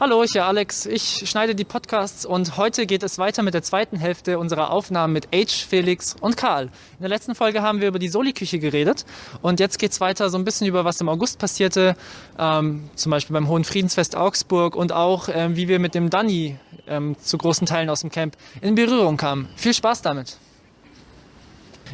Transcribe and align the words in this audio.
Hallo, 0.00 0.22
ich 0.22 0.32
bin 0.32 0.42
Alex. 0.42 0.86
Ich 0.86 1.28
schneide 1.28 1.56
die 1.56 1.64
Podcasts 1.64 2.24
und 2.24 2.56
heute 2.56 2.86
geht 2.86 3.02
es 3.02 3.18
weiter 3.18 3.42
mit 3.42 3.52
der 3.52 3.64
zweiten 3.64 3.96
Hälfte 3.96 4.38
unserer 4.38 4.70
Aufnahmen 4.70 5.12
mit 5.12 5.26
H, 5.34 5.66
Felix 5.68 6.14
und 6.20 6.36
Karl. 6.36 6.66
In 6.66 7.00
der 7.00 7.08
letzten 7.08 7.34
Folge 7.34 7.62
haben 7.62 7.80
wir 7.80 7.88
über 7.88 7.98
die 7.98 8.08
Soli-Küche 8.08 8.60
geredet 8.60 9.04
und 9.42 9.58
jetzt 9.58 9.80
geht 9.80 9.90
es 9.90 10.00
weiter 10.00 10.30
so 10.30 10.38
ein 10.38 10.44
bisschen 10.44 10.68
über 10.68 10.84
was 10.84 11.00
im 11.00 11.08
August 11.08 11.40
passierte, 11.40 11.96
ähm, 12.38 12.88
zum 12.94 13.10
Beispiel 13.10 13.34
beim 13.34 13.48
Hohen 13.48 13.64
Friedensfest 13.64 14.14
Augsburg 14.14 14.76
und 14.76 14.92
auch 14.92 15.28
ähm, 15.32 15.56
wie 15.56 15.66
wir 15.66 15.80
mit 15.80 15.96
dem 15.96 16.10
Danny 16.10 16.56
ähm, 16.86 17.16
zu 17.18 17.36
großen 17.36 17.66
Teilen 17.66 17.90
aus 17.90 18.02
dem 18.02 18.10
Camp 18.10 18.36
in 18.60 18.76
Berührung 18.76 19.16
kamen. 19.16 19.48
Viel 19.56 19.74
Spaß 19.74 20.02
damit! 20.02 20.38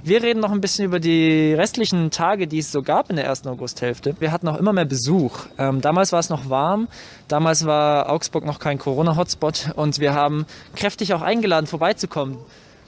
Wir 0.02 0.22
reden 0.22 0.40
noch 0.40 0.50
ein 0.50 0.60
bisschen 0.60 0.84
über 0.84 1.00
die 1.00 1.54
restlichen 1.54 2.10
Tage, 2.10 2.46
die 2.46 2.58
es 2.58 2.72
so 2.72 2.82
gab 2.82 3.10
in 3.10 3.16
der 3.16 3.24
ersten 3.24 3.48
Augusthälfte. 3.48 4.16
Wir 4.18 4.32
hatten 4.32 4.48
auch 4.48 4.56
immer 4.56 4.72
mehr 4.72 4.84
Besuch. 4.84 5.46
Ähm, 5.58 5.80
damals 5.80 6.12
war 6.12 6.20
es 6.20 6.30
noch 6.30 6.50
warm, 6.50 6.88
damals 7.28 7.64
war 7.64 8.10
Augsburg 8.10 8.44
noch 8.44 8.58
kein 8.58 8.78
Corona-Hotspot 8.78 9.72
und 9.76 10.00
wir 10.00 10.14
haben 10.14 10.46
kräftig 10.74 11.14
auch 11.14 11.22
eingeladen, 11.22 11.66
vorbeizukommen. 11.66 12.38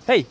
Hey, 0.06 0.26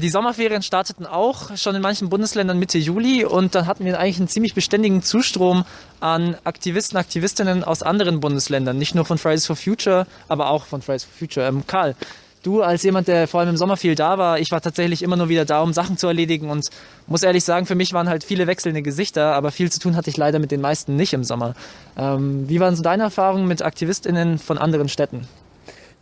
die 0.00 0.08
Sommerferien 0.08 0.62
starteten 0.62 1.04
auch 1.04 1.56
schon 1.56 1.74
in 1.74 1.82
manchen 1.82 2.08
Bundesländern 2.08 2.58
Mitte 2.58 2.78
Juli 2.78 3.24
und 3.24 3.54
dann 3.54 3.66
hatten 3.66 3.84
wir 3.84 3.98
eigentlich 3.98 4.16
einen 4.18 4.28
ziemlich 4.28 4.54
beständigen 4.54 5.02
Zustrom 5.02 5.64
an 6.00 6.36
Aktivisten, 6.44 6.96
Aktivistinnen 6.96 7.64
aus 7.64 7.82
anderen 7.82 8.20
Bundesländern, 8.20 8.78
nicht 8.78 8.94
nur 8.94 9.04
von 9.04 9.18
Fridays 9.18 9.46
for 9.46 9.56
Future, 9.56 10.06
aber 10.28 10.48
auch 10.48 10.64
von 10.64 10.80
Fridays 10.80 11.04
for 11.04 11.12
Future. 11.18 11.46
Ähm, 11.46 11.66
Karl, 11.66 11.96
Du 12.44 12.60
als 12.60 12.82
jemand, 12.82 13.08
der 13.08 13.26
vor 13.26 13.40
allem 13.40 13.48
im 13.48 13.56
Sommer 13.56 13.78
viel 13.78 13.94
da 13.94 14.18
war, 14.18 14.38
ich 14.38 14.50
war 14.50 14.60
tatsächlich 14.60 15.02
immer 15.02 15.16
nur 15.16 15.30
wieder 15.30 15.46
da, 15.46 15.62
um 15.62 15.72
Sachen 15.72 15.96
zu 15.96 16.06
erledigen 16.06 16.50
und 16.50 16.68
muss 17.06 17.22
ehrlich 17.22 17.42
sagen, 17.42 17.64
für 17.64 17.74
mich 17.74 17.94
waren 17.94 18.06
halt 18.06 18.22
viele 18.22 18.46
wechselnde 18.46 18.82
Gesichter, 18.82 19.34
aber 19.34 19.50
viel 19.50 19.72
zu 19.72 19.80
tun 19.80 19.96
hatte 19.96 20.10
ich 20.10 20.18
leider 20.18 20.38
mit 20.38 20.50
den 20.50 20.60
meisten 20.60 20.94
nicht 20.94 21.14
im 21.14 21.24
Sommer. 21.24 21.54
Ähm, 21.96 22.46
wie 22.46 22.60
waren 22.60 22.76
so 22.76 22.82
deine 22.82 23.04
Erfahrungen 23.04 23.48
mit 23.48 23.62
AktivistInnen 23.62 24.38
von 24.38 24.58
anderen 24.58 24.90
Städten? 24.90 25.26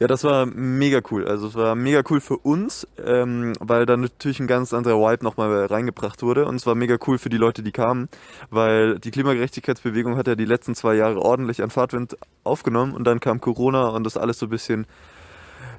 Ja, 0.00 0.09
das 0.09 0.24
war 0.24 0.47
mega 0.47 1.00
cool. 1.12 1.28
Also 1.28 1.47
es 1.47 1.55
war 1.55 1.77
mega 1.77 2.03
cool 2.11 2.20
für 2.20 2.36
uns, 2.39 2.88
ähm, 3.06 3.53
weil 3.61 3.86
da 3.86 3.97
natürlich 3.97 4.41
ein 4.41 4.48
ganz 4.48 4.75
anderer 4.75 4.97
Vibe 4.97 5.22
nochmal 5.22 5.66
reingebracht 5.66 6.22
wurde. 6.22 6.47
Und 6.47 6.56
es 6.56 6.66
war 6.66 6.75
mega 6.75 6.97
cool 7.06 7.19
für 7.19 7.28
die 7.28 7.36
Leute, 7.36 7.62
die 7.62 7.70
kamen, 7.70 8.09
weil 8.50 8.98
die 8.98 9.12
Klimagerechtigkeitsbewegung 9.12 10.16
hat 10.16 10.27
ja 10.27 10.34
die 10.34 10.44
letzten 10.44 10.75
zwei 10.75 10.94
Jahre 10.97 11.22
ordentlich 11.22 11.62
an 11.62 11.70
Fahrtwind 11.70 12.16
aufgenommen 12.42 12.94
und 12.94 13.05
dann 13.05 13.20
kam 13.20 13.41
Corona 13.41 13.91
und 13.91 14.03
das 14.03 14.16
alles 14.16 14.41
so 14.41 14.47
ein 14.47 14.50
bisschen 14.50 14.86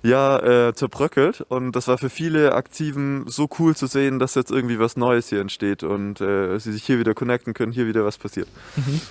ja, 0.03 0.67
äh, 0.67 0.73
zerbröckelt. 0.75 1.41
Und 1.47 1.71
das 1.71 1.87
war 1.87 1.97
für 1.97 2.09
viele 2.09 2.53
Aktiven 2.53 3.25
so 3.27 3.49
cool 3.57 3.75
zu 3.75 3.87
sehen, 3.87 4.19
dass 4.19 4.35
jetzt 4.35 4.51
irgendwie 4.51 4.77
was 4.77 4.97
Neues 4.97 5.29
hier 5.29 5.39
entsteht 5.39 5.83
und 5.83 6.21
äh, 6.21 6.59
sie 6.59 6.73
sich 6.73 6.83
hier 6.83 6.99
wieder 6.99 7.13
connecten 7.13 7.53
können, 7.53 7.71
hier 7.71 7.87
wieder 7.87 8.05
was 8.05 8.17
passiert. 8.17 8.47
Mhm. 8.75 9.01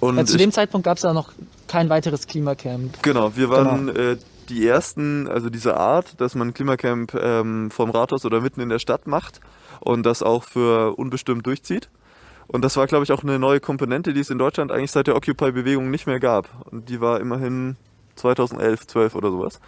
Und 0.00 0.16
ja, 0.16 0.24
zu 0.24 0.36
dem 0.36 0.52
Zeitpunkt 0.52 0.84
gab 0.84 0.98
es 0.98 1.02
ja 1.02 1.12
noch 1.12 1.32
kein 1.66 1.88
weiteres 1.88 2.26
Klimacamp. 2.26 3.02
Genau, 3.02 3.36
wir 3.36 3.50
waren 3.50 3.86
genau. 3.88 3.98
Äh, 3.98 4.16
die 4.48 4.66
ersten, 4.66 5.28
also 5.28 5.48
diese 5.48 5.76
Art, 5.76 6.20
dass 6.20 6.34
man 6.34 6.52
Klimacamp 6.52 7.14
ähm, 7.14 7.70
vom 7.70 7.90
Rathaus 7.90 8.24
oder 8.24 8.40
mitten 8.40 8.60
in 8.60 8.68
der 8.68 8.78
Stadt 8.78 9.06
macht 9.06 9.40
und 9.80 10.04
das 10.04 10.22
auch 10.22 10.44
für 10.44 10.98
unbestimmt 10.98 11.46
durchzieht. 11.46 11.88
Und 12.48 12.62
das 12.62 12.76
war, 12.76 12.86
glaube 12.86 13.04
ich, 13.04 13.12
auch 13.12 13.22
eine 13.22 13.38
neue 13.38 13.60
Komponente, 13.60 14.12
die 14.12 14.20
es 14.20 14.28
in 14.28 14.38
Deutschland 14.38 14.72
eigentlich 14.72 14.90
seit 14.90 15.06
der 15.06 15.16
Occupy-Bewegung 15.16 15.90
nicht 15.90 16.06
mehr 16.06 16.20
gab. 16.20 16.48
Und 16.70 16.88
die 16.88 17.00
war 17.00 17.20
immerhin 17.20 17.76
2011, 18.16 18.86
12 18.88 19.14
oder 19.14 19.30
sowas. 19.30 19.60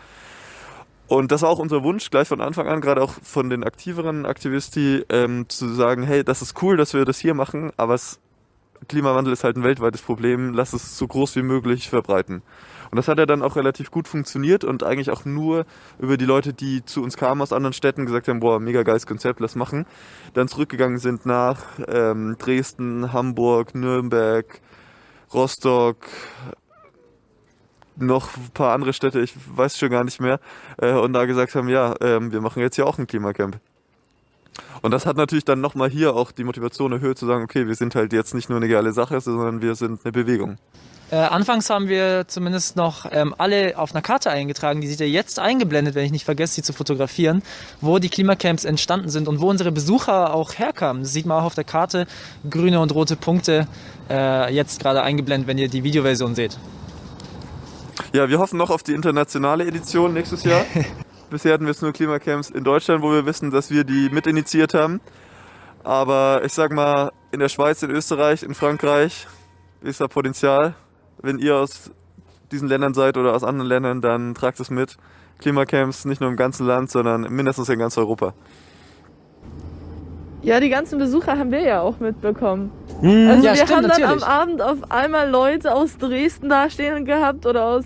Und 1.07 1.33
das 1.33 1.43
war 1.43 1.51
auch 1.51 1.59
unser 1.59 1.83
Wunsch, 1.85 2.11
gleich 2.11 2.29
von 2.29 2.41
Anfang 2.41 2.67
an, 2.67 2.81
gerade 2.81 3.03
auch 3.03 3.13
von 3.23 3.51
den 3.51 3.63
aktiveren 3.63 4.25
Aktivisti, 4.25 5.05
ähm, 5.11 5.49
zu 5.49 5.69
sagen, 5.69 6.03
hey, 6.03 6.25
das 6.25 6.41
ist 6.41 6.63
cool, 6.63 6.77
dass 6.77 6.95
wir 6.95 7.05
das 7.05 7.19
hier 7.19 7.35
machen, 7.35 7.73
aber 7.77 7.95
es, 7.95 8.21
Klimawandel 8.89 9.33
ist 9.33 9.45
halt 9.45 9.57
ein 9.57 9.65
weltweites 9.65 10.01
Problem, 10.01 10.55
lass 10.55 10.73
es 10.73 10.97
so 10.97 11.07
groß 11.07 11.37
wie 11.37 11.43
möglich 11.43 11.91
verbreiten. 11.91 12.43
Und 12.91 12.97
das 12.97 13.09
hat 13.09 13.19
ja 13.19 13.27
dann 13.27 13.43
auch 13.43 13.57
relativ 13.57 13.91
gut 13.91 14.09
funktioniert 14.09 14.65
und 14.65 14.83
eigentlich 14.83 15.11
auch 15.11 15.25
nur 15.25 15.67
über 15.99 16.17
die 16.17 16.25
Leute, 16.25 16.55
die 16.55 16.85
zu 16.85 17.03
uns 17.03 17.17
kamen 17.17 17.43
aus 17.43 17.53
anderen 17.53 17.73
Städten, 17.73 18.07
gesagt 18.07 18.29
haben, 18.29 18.41
boah, 18.41 18.61
mega 18.61 18.83
geiles 18.83 19.07
Konzept, 19.07 19.41
lass 19.41 19.57
machen, 19.57 19.85
dann 20.33 20.49
zurückgegangen 20.49 20.99
sind 20.99 21.27
nach 21.27 21.61
ähm, 21.89 22.37
Dresden, 22.39 23.13
Hamburg, 23.13 23.75
Nürnberg, 23.75 24.61
Rostock, 25.35 26.07
noch 27.97 28.37
ein 28.37 28.51
paar 28.53 28.73
andere 28.73 28.93
Städte, 28.93 29.21
ich 29.21 29.35
weiß 29.55 29.79
schon 29.79 29.91
gar 29.91 30.05
nicht 30.05 30.21
mehr, 30.21 30.41
äh, 30.79 30.93
und 30.93 31.13
da 31.13 31.25
gesagt 31.27 31.55
haben, 31.55 31.69
ja, 31.69 31.95
ähm, 32.01 32.33
wir 32.33 32.41
machen 32.41 32.61
jetzt 32.61 32.77
hier 32.77 32.87
auch 32.87 32.99
ein 32.99 33.07
Klimacamp. 33.07 33.59
Und 34.83 34.91
das 34.91 35.07
hat 35.07 35.17
natürlich 35.17 35.45
dann 35.45 35.61
nochmal 35.61 35.91
hier 35.91 36.15
auch 36.15 36.31
die 36.31 36.45
Motivation 36.45 36.93
erhöht, 36.93 37.19
zu 37.19 37.27
sagen, 37.27 37.45
okay, 37.45 37.67
wir 37.67 37.75
sind 37.75 37.95
halt 37.95 38.13
jetzt 38.13 38.35
nicht 38.35 38.49
nur 38.49 38.59
eine 38.59 38.69
geile 38.69 38.93
Sache, 38.93 39.21
sondern 39.21 39.63
wir 39.63 39.75
sind 39.75 40.01
eine 40.05 40.13
Bewegung. 40.13 40.59
Äh, 41.11 41.17
anfangs 41.17 41.69
haben 41.69 41.89
wir 41.89 42.25
zumindest 42.29 42.77
noch 42.77 43.07
ähm, 43.13 43.35
alle 43.37 43.79
auf 43.79 43.93
einer 43.93 44.03
Karte 44.03 44.31
eingetragen, 44.31 44.81
die 44.81 44.87
sieht 44.89 45.01
ja 45.01 45.07
jetzt 45.07 45.39
eingeblendet, 45.39 45.95
wenn 45.95 46.05
ich 46.05 46.13
nicht 46.13 46.25
vergesse, 46.25 46.55
sie 46.55 46.63
zu 46.63 46.73
fotografieren, 46.73 47.43
wo 47.81 47.99
die 47.99 48.09
Klimacamps 48.09 48.65
entstanden 48.65 49.11
sind 49.11 49.29
und 49.29 49.41
wo 49.41 49.51
unsere 49.51 49.71
Besucher 49.71 50.35
auch 50.35 50.55
herkamen. 50.55 51.03
Das 51.03 51.13
sieht 51.13 51.27
man 51.27 51.41
auch 51.41 51.45
auf 51.45 51.55
der 51.55 51.65
Karte, 51.65 52.07
grüne 52.49 52.81
und 52.81 52.95
rote 52.95 53.17
Punkte, 53.17 53.69
äh, 54.11 54.53
jetzt 54.53 54.81
gerade 54.81 55.03
eingeblendet, 55.03 55.47
wenn 55.47 55.59
ihr 55.59 55.69
die 55.69 55.85
Videoversion 55.85 56.35
seht. 56.35 56.59
Ja, 58.15 58.29
wir 58.29 58.39
hoffen 58.39 58.59
noch 58.59 58.71
auf 58.71 58.85
die 58.85 58.93
internationale 58.93 59.67
Edition 59.67 60.13
nächstes 60.13 60.45
Jahr. 60.45 60.65
Bisher 61.31 61.53
hatten 61.53 61.65
wir 61.65 61.73
es 61.73 61.83
nur 61.83 61.93
Klimacamps 61.93 62.49
in 62.49 62.63
Deutschland, 62.63 63.03
wo 63.03 63.11
wir 63.11 63.27
wissen, 63.27 63.51
dass 63.51 63.73
wir 63.73 63.83
die 63.83 64.09
mitinitiiert 64.09 64.73
haben. 64.73 65.01
Aber 65.83 66.43
ich 66.45 66.53
sag 66.53 66.73
mal, 66.73 67.11
in 67.33 67.41
der 67.41 67.49
Schweiz, 67.49 67.83
in 67.83 67.91
Österreich, 67.91 68.45
in 68.45 68.55
Frankreich 68.55 69.27
ist 69.83 70.01
da 70.01 70.07
Potenzial. 70.07 70.77
Wenn 71.23 71.41
ihr 71.41 71.57
aus 71.57 71.91
diesen 72.53 72.69
Ländern 72.69 72.95
seid 72.95 73.17
oder 73.17 73.35
aus 73.35 73.43
anderen 73.43 73.69
Ländern, 73.69 74.01
dann 74.01 74.37
tragt 74.37 74.61
es 74.61 74.71
mit. 74.71 74.97
Klimacamps 75.41 76.05
nicht 76.05 76.21
nur 76.21 76.31
im 76.31 76.37
ganzen 76.37 76.69
Land, 76.69 76.93
sondern 76.93 77.23
mindestens 77.23 77.69
in 77.69 77.81
ganz 77.81 77.99
Europa. 77.99 78.33
Ja, 80.43 80.61
die 80.61 80.69
ganzen 80.69 81.01
Besucher 81.01 81.37
haben 81.37 81.51
wir 81.51 81.63
ja 81.63 81.81
auch 81.81 81.99
mitbekommen. 81.99 82.71
Hm. 83.05 83.29
Also 83.29 83.45
ja, 83.45 83.53
wir 83.53 83.57
stimmt, 83.57 83.71
haben 83.71 83.83
dann 83.83 84.01
natürlich. 84.01 84.25
am 84.25 84.41
Abend 84.41 84.63
auf 84.63 84.91
einmal 84.91 85.29
Leute 85.29 85.75
aus 85.75 85.99
Dresden 85.99 86.49
dastehen 86.49 87.05
gehabt 87.05 87.45
oder 87.45 87.67
aus 87.67 87.85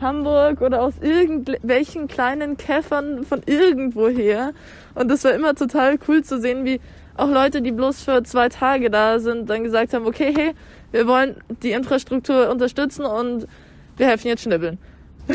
Hamburg 0.00 0.60
oder 0.60 0.82
aus 0.82 0.94
irgendwelchen 1.00 2.06
kleinen 2.06 2.56
Käffern 2.56 3.24
von 3.24 3.42
irgendwoher. 3.44 4.52
Und 4.94 5.10
das 5.10 5.24
war 5.24 5.32
immer 5.32 5.56
total 5.56 5.98
cool 6.06 6.22
zu 6.22 6.40
sehen, 6.40 6.64
wie 6.64 6.80
auch 7.16 7.28
Leute, 7.28 7.60
die 7.60 7.72
bloß 7.72 8.02
für 8.02 8.22
zwei 8.22 8.48
Tage 8.48 8.88
da 8.88 9.18
sind, 9.18 9.50
dann 9.50 9.64
gesagt 9.64 9.94
haben, 9.94 10.06
okay, 10.06 10.32
hey, 10.34 10.54
wir 10.92 11.08
wollen 11.08 11.36
die 11.64 11.72
Infrastruktur 11.72 12.48
unterstützen 12.48 13.04
und 13.04 13.48
wir 13.96 14.06
helfen 14.06 14.28
jetzt 14.28 14.42
schnibbeln. 14.42 14.78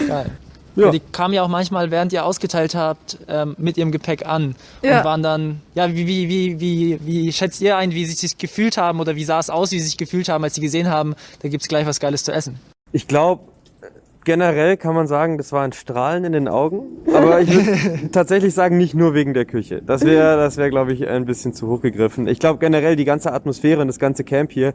Geil. 0.08 0.28
Ja. 0.78 0.92
Die 0.92 1.00
kamen 1.00 1.34
ja 1.34 1.42
auch 1.44 1.48
manchmal, 1.48 1.90
während 1.90 2.14
ihr 2.14 2.24
ausgeteilt 2.24 2.76
habt, 2.76 3.18
ähm, 3.28 3.56
mit 3.58 3.78
ihrem 3.78 3.92
Gepäck 3.92 4.26
an 4.28 4.56
ja. 4.84 5.00
und 5.00 5.06
waren 5.06 5.24
dann, 5.24 5.62
ja, 5.74 5.92
wie, 5.94 6.06
wie, 6.06 6.30
wie, 6.30 6.60
wie, 6.60 7.00
wie 7.04 7.34
schätzt 7.34 7.62
ihr 7.62 7.78
ein, 7.78 7.92
wie 7.92 8.06
sie 8.06 8.14
sich 8.14 8.38
gefühlt 8.38 8.78
haben 8.78 9.00
oder 9.00 9.16
wie 9.16 9.24
sah 9.24 9.40
es 9.40 9.50
aus, 9.50 9.72
wie 9.72 9.80
sie 9.80 9.88
sich 9.88 9.98
gefühlt 9.98 10.30
haben, 10.30 10.44
als 10.44 10.54
sie 10.54 10.62
gesehen 10.62 10.90
haben, 10.90 11.16
da 11.42 11.50
gibt's 11.50 11.68
gleich 11.68 11.88
was 11.88 12.00
Geiles 12.00 12.24
zu 12.24 12.32
essen? 12.32 12.60
Ich 12.92 13.08
glaube, 13.08 13.42
generell 14.24 14.76
kann 14.76 14.94
man 14.94 15.08
sagen, 15.08 15.38
das 15.38 15.52
war 15.54 15.64
ein 15.64 15.72
Strahlen 15.72 16.26
in 16.26 16.34
den 16.34 16.48
Augen. 16.50 16.84
Aber 17.14 17.40
ich 17.40 17.52
würde 17.52 18.10
tatsächlich 18.12 18.54
sagen, 18.54 18.78
nicht 18.78 18.94
nur 18.94 19.14
wegen 19.14 19.34
der 19.34 19.46
Küche. 19.46 19.82
Das 19.82 20.04
wäre, 20.04 20.38
das 20.38 20.58
wäre, 20.58 20.70
glaube 20.70 20.94
ich, 20.94 21.08
ein 21.08 21.26
bisschen 21.26 21.54
zu 21.54 21.68
hoch 21.68 21.82
gegriffen. 21.82 22.28
Ich 22.28 22.38
glaube 22.38 22.60
generell 22.60 22.98
die 22.98 23.06
ganze 23.06 23.32
Atmosphäre 23.32 23.82
und 23.82 23.88
das 23.88 24.00
ganze 24.00 24.26
Camp 24.26 24.52
hier 24.52 24.74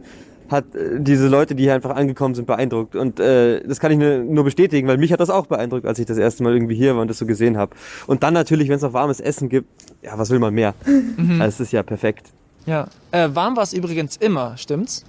hat 0.51 0.75
äh, 0.75 1.01
diese 1.01 1.29
Leute, 1.29 1.55
die 1.55 1.65
hier 1.65 1.75
einfach 1.75 1.95
angekommen 1.95 2.35
sind, 2.35 2.47
beeindruckt. 2.47 2.97
Und 2.97 3.21
äh, 3.21 3.67
das 3.67 3.81
kann 3.81 3.93
ich 3.93 3.99
nur, 3.99 4.19
nur 4.19 4.45
bestätigen, 4.45 4.89
weil 4.89 4.99
mich 4.99 5.13
hat 5.13 5.21
das 5.21 5.31
auch 5.31 5.47
beeindruckt, 5.47 5.87
als 5.87 5.99
ich 5.99 6.07
das 6.07 6.19
erste 6.19 6.43
Mal 6.43 6.55
irgendwie 6.55 6.75
hier 6.75 6.95
war 6.95 7.03
und 7.03 7.09
das 7.09 7.19
so 7.19 7.27
gesehen 7.27 7.57
habe. 7.57 7.75
Und 8.07 8.23
dann 8.23 8.35
natürlich, 8.35 8.69
wenn 8.69 8.77
es 8.77 8.83
noch 8.83 8.93
warmes 8.93 9.21
Essen 9.21 9.49
gibt, 9.49 9.69
ja, 10.03 10.19
was 10.19 10.31
will 10.31 10.39
man 10.39 10.55
mehr? 10.55 10.75
Mhm. 11.17 11.41
Also, 11.41 11.55
es 11.55 11.61
ist 11.61 11.73
ja 11.73 11.83
perfekt. 11.83 12.27
Ja, 12.67 12.87
äh, 13.11 13.29
warm 13.33 13.57
war 13.57 13.65
es 13.65 13.73
übrigens 13.73 14.17
immer, 14.17 14.57
stimmt's? 14.57 15.05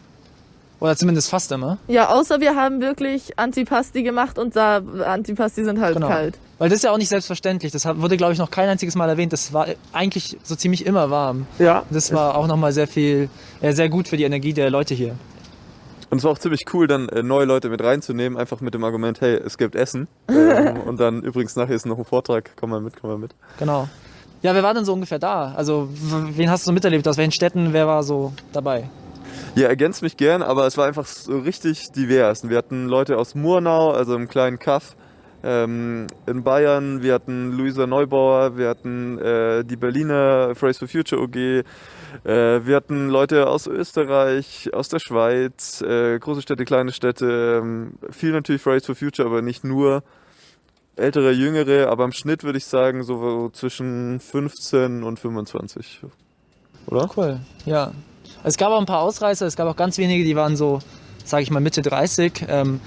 Oder 0.84 0.98
zumindest 0.98 1.30
fast 1.30 1.50
immer. 1.54 1.78
Ja, 1.88 2.10
außer 2.10 2.42
wir 2.42 2.58
haben 2.58 2.82
wirklich 2.82 3.40
Antipasti 3.40 4.04
gemacht 4.04 4.38
und 4.38 4.54
da 4.58 4.82
Antipasti 5.06 5.64
sind 5.64 5.80
halt 5.80 5.94
genau. 5.94 6.10
kalt. 6.10 6.38
Weil 6.58 6.68
das 6.68 6.80
ist 6.80 6.84
ja 6.84 6.92
auch 6.92 6.98
nicht 6.98 7.08
selbstverständlich. 7.08 7.72
Das 7.72 7.86
wurde, 7.86 8.18
glaube 8.18 8.34
ich, 8.34 8.40
noch 8.40 8.52
kein 8.52 8.68
einziges 8.68 8.96
Mal 8.96 9.08
erwähnt. 9.08 9.32
Das 9.32 9.54
war 9.54 9.68
eigentlich 9.94 10.38
so 10.44 10.58
ziemlich 10.58 10.86
immer 10.86 11.10
warm. 11.10 11.48
Ja. 11.58 11.84
Das 11.90 12.12
war 12.12 12.36
auch 12.36 12.48
nochmal 12.48 12.74
sehr 12.74 12.88
viel, 12.88 13.30
äh, 13.62 13.72
sehr 13.72 13.88
gut 13.88 14.10
für 14.10 14.18
die 14.18 14.26
Energie 14.26 14.52
der 14.52 14.70
Leute 14.70 14.94
hier. 14.94 15.16
Und 16.10 16.18
es 16.18 16.26
war 16.26 16.32
auch 16.32 16.38
ziemlich 16.38 16.66
cool, 16.74 16.86
dann 16.86 17.08
äh, 17.08 17.24
neue 17.24 17.46
Leute 17.46 17.70
mit 17.70 17.82
reinzunehmen, 17.82 18.38
einfach 18.38 18.60
mit 18.60 18.74
dem 18.74 18.84
Argument, 18.84 19.22
hey, 19.22 19.36
es 19.36 19.58
gibt 19.58 19.76
Essen. 19.76 20.10
Ähm, 20.30 20.82
und 20.82 21.00
dann 21.00 21.24
übrigens 21.24 21.56
nachher 21.56 21.76
ist 21.76 21.86
noch 21.86 21.98
ein 21.98 22.04
Vortrag, 22.04 22.52
komm 22.58 22.72
mal 22.72 22.82
mit, 22.82 23.00
komm 23.00 23.10
mal 23.10 23.18
mit. 23.18 23.34
Genau. 23.58 23.88
Ja, 24.42 24.54
wer 24.54 24.62
war 24.62 24.74
denn 24.74 24.84
so 24.84 24.92
ungefähr 24.92 25.18
da? 25.18 25.54
Also, 25.56 25.88
wen 25.92 26.50
hast 26.50 26.66
du 26.66 26.72
so 26.72 26.74
miterlebt? 26.74 27.08
Aus 27.08 27.16
welchen 27.16 27.32
Städten? 27.32 27.72
Wer 27.72 27.88
war 27.88 28.04
so 28.04 28.34
dabei? 28.52 28.90
Ja, 29.56 29.68
ergänzt 29.68 30.02
mich 30.02 30.18
gern, 30.18 30.42
aber 30.42 30.66
es 30.66 30.78
war 30.78 30.88
einfach 30.88 31.06
so 31.06 31.38
richtig 31.38 31.92
divers. 31.92 32.50
Wir 32.50 32.58
hatten 32.58 32.88
Leute 32.88 33.20
aus 33.20 33.36
Murnau, 33.36 33.92
also 33.92 34.16
einem 34.16 34.28
kleinen 34.28 34.58
Kaff, 34.58 34.96
ähm, 35.44 36.08
in 36.26 36.44
Bayern, 36.44 37.04
wir 37.04 37.14
hatten 37.14 37.52
Luisa 37.52 37.86
Neubauer, 37.86 38.58
wir 38.58 38.68
hatten 38.68 39.20
äh, 39.20 39.64
die 39.64 39.76
Berliner 39.76 40.56
Phrase 40.56 40.80
for 40.80 40.88
Future 40.88 41.22
OG, 41.22 41.36
äh, 41.36 41.64
wir 42.24 42.76
hatten 42.76 43.10
Leute 43.10 43.48
aus 43.48 43.68
Österreich, 43.68 44.74
aus 44.74 44.90
der 44.90 45.00
Schweiz, 45.00 45.82
äh, 45.82 46.18
große 46.18 46.42
Städte, 46.42 46.66
kleine 46.66 46.92
Städte, 46.92 47.62
ähm, 47.62 47.94
viel 48.10 48.32
natürlich 48.32 48.62
Phrase 48.62 48.88
for 48.88 48.96
Future, 48.96 49.28
aber 49.28 49.42
nicht 49.42 49.64
nur. 49.64 50.04
Ältere, 50.96 51.32
jüngere, 51.32 51.90
aber 51.90 52.06
im 52.06 52.12
Schnitt 52.12 52.44
würde 52.44 52.60
ich 52.60 52.66
sagen 52.66 53.02
so 53.02 53.50
zwischen 53.50 54.20
15 54.20 55.02
und 55.02 55.20
25. 55.20 56.02
Oder? 56.86 57.10
Cool, 57.18 57.40
ja. 57.66 57.94
Es 58.44 58.58
gab 58.58 58.72
auch 58.72 58.80
ein 58.80 58.86
paar 58.86 59.02
Ausreißer, 59.02 59.46
es 59.46 59.56
gab 59.56 59.68
auch 59.68 59.76
ganz 59.76 59.98
wenige, 59.98 60.24
die 60.24 60.36
waren 60.36 60.56
so, 60.56 60.80
sage 61.24 61.44
ich 61.44 61.52
mal, 61.52 61.62
Mitte 61.62 61.82
30. 61.82 62.46
Ähm, 62.50 62.82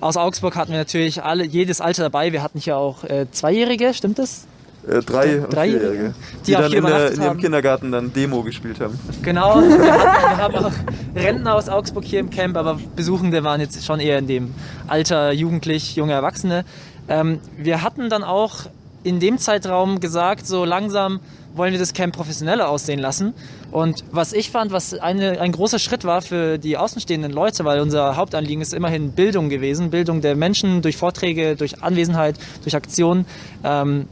aus 0.00 0.16
Augsburg 0.16 0.56
hatten 0.56 0.72
wir 0.72 0.78
natürlich 0.78 1.22
alle, 1.22 1.44
jedes 1.44 1.80
Alter 1.80 2.04
dabei. 2.04 2.32
Wir 2.32 2.42
hatten 2.42 2.58
hier 2.58 2.76
auch 2.76 3.04
äh, 3.04 3.26
Zweijährige, 3.30 3.94
stimmt 3.94 4.18
das? 4.18 4.46
Äh, 4.88 5.00
drei 5.00 5.42
und 5.42 5.52
Vierjährige. 5.52 6.14
Die, 6.40 6.46
die 6.46 6.52
dann 6.52 6.72
in, 6.72 6.84
der, 6.84 7.12
in 7.12 7.22
ihrem 7.22 7.38
Kindergarten 7.38 7.92
dann 7.92 8.12
Demo 8.12 8.42
gespielt 8.42 8.80
haben. 8.80 8.98
Genau, 9.22 9.56
wir, 9.56 9.92
hatten, 9.92 10.38
wir 10.38 10.38
haben 10.38 10.54
auch 10.56 10.72
Rentner 11.14 11.54
aus 11.54 11.68
Augsburg 11.68 12.04
hier 12.04 12.20
im 12.20 12.30
Camp, 12.30 12.56
aber 12.56 12.80
Besuchende 12.96 13.44
waren 13.44 13.60
jetzt 13.60 13.84
schon 13.84 14.00
eher 14.00 14.18
in 14.18 14.26
dem 14.26 14.54
Alter 14.88 15.32
jugendlich, 15.32 15.96
junge 15.96 16.14
Erwachsene. 16.14 16.64
Ähm, 17.08 17.40
wir 17.58 17.82
hatten 17.82 18.08
dann 18.08 18.24
auch 18.24 18.66
in 19.02 19.20
dem 19.20 19.38
Zeitraum 19.38 20.00
gesagt, 20.00 20.46
so 20.46 20.64
langsam 20.64 21.20
wollen 21.54 21.72
wir 21.72 21.78
das 21.78 21.94
Camp 21.94 22.14
professioneller 22.14 22.68
aussehen 22.68 23.00
lassen. 23.00 23.34
Und 23.70 24.04
was 24.12 24.32
ich 24.32 24.50
fand, 24.50 24.72
was 24.72 24.94
eine, 24.94 25.40
ein 25.40 25.52
großer 25.52 25.78
Schritt 25.78 26.04
war 26.04 26.22
für 26.22 26.58
die 26.58 26.76
außenstehenden 26.76 27.32
Leute, 27.32 27.64
weil 27.64 27.80
unser 27.80 28.16
Hauptanliegen 28.16 28.62
ist 28.62 28.72
immerhin 28.72 29.12
Bildung 29.12 29.48
gewesen, 29.48 29.90
Bildung 29.90 30.20
der 30.20 30.36
Menschen 30.36 30.82
durch 30.82 30.96
Vorträge, 30.96 31.56
durch 31.56 31.82
Anwesenheit, 31.82 32.36
durch 32.62 32.76
Aktionen. 32.76 33.26
Ähm, 33.64 34.06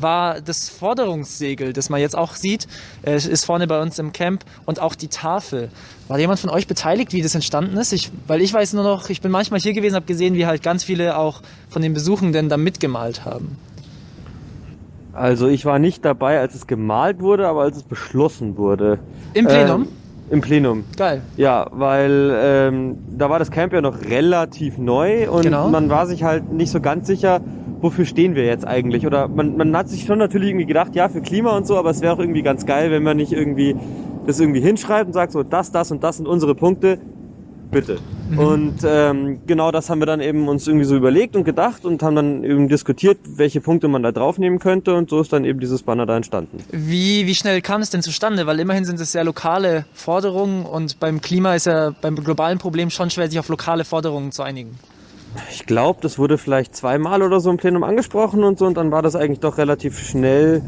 war 0.00 0.40
das 0.40 0.68
Forderungssegel, 0.68 1.72
das 1.72 1.88
man 1.88 2.00
jetzt 2.00 2.16
auch 2.16 2.34
sieht, 2.34 2.66
ist 3.04 3.44
vorne 3.44 3.68
bei 3.68 3.80
uns 3.80 3.98
im 4.00 4.12
Camp 4.12 4.44
und 4.64 4.80
auch 4.80 4.96
die 4.96 5.06
Tafel. 5.08 5.70
War 6.08 6.18
jemand 6.18 6.40
von 6.40 6.50
euch 6.50 6.66
beteiligt, 6.66 7.12
wie 7.12 7.22
das 7.22 7.34
entstanden 7.34 7.76
ist? 7.76 7.92
Ich, 7.92 8.10
weil 8.26 8.42
ich 8.42 8.52
weiß 8.52 8.72
nur 8.72 8.82
noch, 8.84 9.08
ich 9.08 9.20
bin 9.20 9.30
manchmal 9.30 9.60
hier 9.60 9.72
gewesen, 9.72 9.94
habe 9.94 10.06
gesehen, 10.06 10.34
wie 10.34 10.46
halt 10.46 10.62
ganz 10.62 10.82
viele 10.84 11.16
auch 11.16 11.42
von 11.70 11.80
den 11.80 11.94
Besuchenden 11.94 12.48
da 12.48 12.56
mitgemalt 12.56 13.24
haben. 13.24 13.56
Also 15.14 15.46
ich 15.46 15.64
war 15.64 15.78
nicht 15.78 16.04
dabei, 16.04 16.40
als 16.40 16.54
es 16.54 16.66
gemalt 16.66 17.20
wurde, 17.20 17.46
aber 17.46 17.62
als 17.62 17.76
es 17.76 17.82
beschlossen 17.84 18.56
wurde. 18.56 18.98
Im 19.32 19.46
Plenum? 19.46 19.82
Ähm, 19.82 19.88
Im 20.30 20.40
Plenum. 20.40 20.84
Geil. 20.96 21.22
Ja, 21.36 21.68
weil 21.70 22.32
ähm, 22.34 22.96
da 23.16 23.30
war 23.30 23.38
das 23.38 23.50
Camp 23.50 23.72
ja 23.72 23.80
noch 23.80 24.02
relativ 24.02 24.76
neu 24.76 25.30
und 25.30 25.42
genau. 25.42 25.68
man 25.68 25.88
war 25.88 26.06
sich 26.06 26.24
halt 26.24 26.52
nicht 26.52 26.70
so 26.70 26.80
ganz 26.80 27.06
sicher, 27.06 27.40
wofür 27.80 28.04
stehen 28.06 28.34
wir 28.34 28.44
jetzt 28.44 28.66
eigentlich? 28.66 29.06
Oder 29.06 29.28
man, 29.28 29.56
man 29.56 29.76
hat 29.76 29.88
sich 29.88 30.04
schon 30.04 30.18
natürlich 30.18 30.48
irgendwie 30.48 30.66
gedacht, 30.66 30.96
ja, 30.96 31.08
für 31.08 31.20
Klima 31.20 31.56
und 31.56 31.66
so, 31.66 31.76
aber 31.76 31.90
es 31.90 32.00
wäre 32.00 32.14
auch 32.14 32.18
irgendwie 32.18 32.42
ganz 32.42 32.66
geil, 32.66 32.90
wenn 32.90 33.04
man 33.04 33.16
nicht 33.16 33.32
irgendwie 33.32 33.76
das 34.26 34.40
irgendwie 34.40 34.60
hinschreibt 34.60 35.06
und 35.06 35.12
sagt, 35.12 35.32
so 35.32 35.42
das, 35.42 35.70
das 35.70 35.92
und 35.92 36.02
das 36.02 36.16
sind 36.16 36.26
unsere 36.26 36.54
Punkte 36.54 36.98
bitte. 37.74 37.98
Mhm. 38.30 38.38
Und 38.38 38.78
ähm, 38.84 39.40
genau 39.46 39.70
das 39.70 39.90
haben 39.90 40.00
wir 40.00 40.06
dann 40.06 40.20
eben 40.20 40.48
uns 40.48 40.66
irgendwie 40.66 40.86
so 40.86 40.96
überlegt 40.96 41.36
und 41.36 41.44
gedacht 41.44 41.84
und 41.84 42.02
haben 42.02 42.16
dann 42.16 42.44
eben 42.44 42.68
diskutiert, 42.68 43.18
welche 43.26 43.60
Punkte 43.60 43.88
man 43.88 44.02
da 44.02 44.12
draufnehmen 44.12 44.58
könnte 44.58 44.94
und 44.94 45.10
so 45.10 45.20
ist 45.20 45.32
dann 45.32 45.44
eben 45.44 45.60
dieses 45.60 45.82
Banner 45.82 46.06
da 46.06 46.16
entstanden. 46.16 46.58
Wie, 46.70 47.26
wie 47.26 47.34
schnell 47.34 47.60
kam 47.60 47.82
es 47.82 47.90
denn 47.90 48.02
zustande? 48.02 48.46
Weil 48.46 48.60
immerhin 48.60 48.84
sind 48.84 48.98
es 49.00 49.12
sehr 49.12 49.24
lokale 49.24 49.84
Forderungen 49.92 50.64
und 50.64 51.00
beim 51.00 51.20
Klima 51.20 51.54
ist 51.54 51.66
ja 51.66 51.90
beim 52.00 52.16
globalen 52.16 52.58
Problem 52.58 52.88
schon 52.90 53.10
schwer, 53.10 53.28
sich 53.28 53.38
auf 53.38 53.48
lokale 53.48 53.84
Forderungen 53.84 54.32
zu 54.32 54.42
einigen. 54.42 54.78
Ich 55.50 55.66
glaube, 55.66 56.00
das 56.02 56.18
wurde 56.18 56.38
vielleicht 56.38 56.76
zweimal 56.76 57.22
oder 57.22 57.40
so 57.40 57.50
im 57.50 57.56
Plenum 57.56 57.84
angesprochen 57.84 58.44
und 58.44 58.58
so 58.58 58.66
und 58.66 58.76
dann 58.76 58.90
war 58.90 59.02
das 59.02 59.16
eigentlich 59.16 59.40
doch 59.40 59.58
relativ 59.58 59.98
schnell 59.98 60.62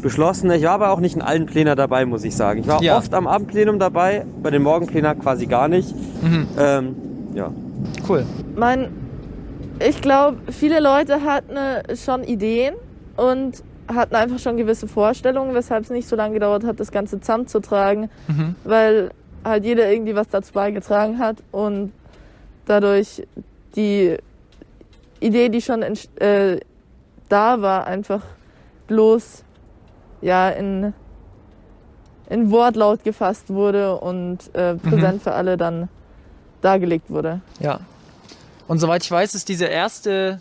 beschlossen. 0.00 0.50
Ich 0.50 0.64
war 0.64 0.72
aber 0.72 0.90
auch 0.90 1.00
nicht 1.00 1.16
in 1.16 1.22
allen 1.22 1.46
Plänen 1.46 1.76
dabei, 1.76 2.06
muss 2.06 2.24
ich 2.24 2.34
sagen. 2.34 2.60
Ich 2.60 2.66
war 2.66 2.82
ja. 2.82 2.96
oft 2.96 3.12
am 3.14 3.26
Abendplenum 3.26 3.78
dabei, 3.78 4.24
bei 4.42 4.50
den 4.50 4.62
Morgenplänen 4.62 5.18
quasi 5.18 5.46
gar 5.46 5.68
nicht. 5.68 5.94
Mhm. 6.22 6.48
Ähm, 6.58 6.96
ja. 7.34 7.52
Cool. 8.08 8.24
Mein, 8.56 8.88
ich 9.86 10.00
glaube, 10.00 10.38
viele 10.50 10.80
Leute 10.80 11.22
hatten 11.22 11.56
äh, 11.56 11.96
schon 11.96 12.24
Ideen 12.24 12.74
und 13.16 13.62
hatten 13.88 14.14
einfach 14.14 14.38
schon 14.38 14.56
gewisse 14.56 14.88
Vorstellungen, 14.88 15.54
weshalb 15.54 15.84
es 15.84 15.90
nicht 15.90 16.08
so 16.08 16.16
lange 16.16 16.34
gedauert 16.34 16.64
hat, 16.64 16.80
das 16.80 16.92
Ganze 16.92 17.20
zusammenzutragen, 17.20 18.08
mhm. 18.28 18.54
weil 18.64 19.10
halt 19.44 19.64
jeder 19.64 19.90
irgendwie 19.90 20.14
was 20.14 20.28
dazu 20.28 20.52
beigetragen 20.52 21.18
hat 21.18 21.38
und 21.50 21.92
dadurch 22.66 23.26
die 23.76 24.16
Idee, 25.20 25.48
die 25.48 25.60
schon 25.60 25.82
äh, 25.82 26.60
da 27.28 27.62
war, 27.62 27.86
einfach 27.86 28.22
bloß 28.86 29.44
ja 30.20 30.48
in, 30.50 30.92
in 32.28 32.50
Wortlaut 32.50 33.04
gefasst 33.04 33.50
wurde 33.50 33.96
und 33.98 34.54
äh, 34.54 34.74
präsent 34.74 35.14
mhm. 35.14 35.20
für 35.20 35.32
alle 35.32 35.56
dann 35.56 35.88
dargelegt 36.60 37.10
wurde. 37.10 37.40
Ja. 37.60 37.80
Und 38.66 38.78
soweit 38.78 39.02
ich 39.02 39.10
weiß, 39.10 39.34
ist 39.34 39.48
diese 39.48 39.66
erste 39.66 40.40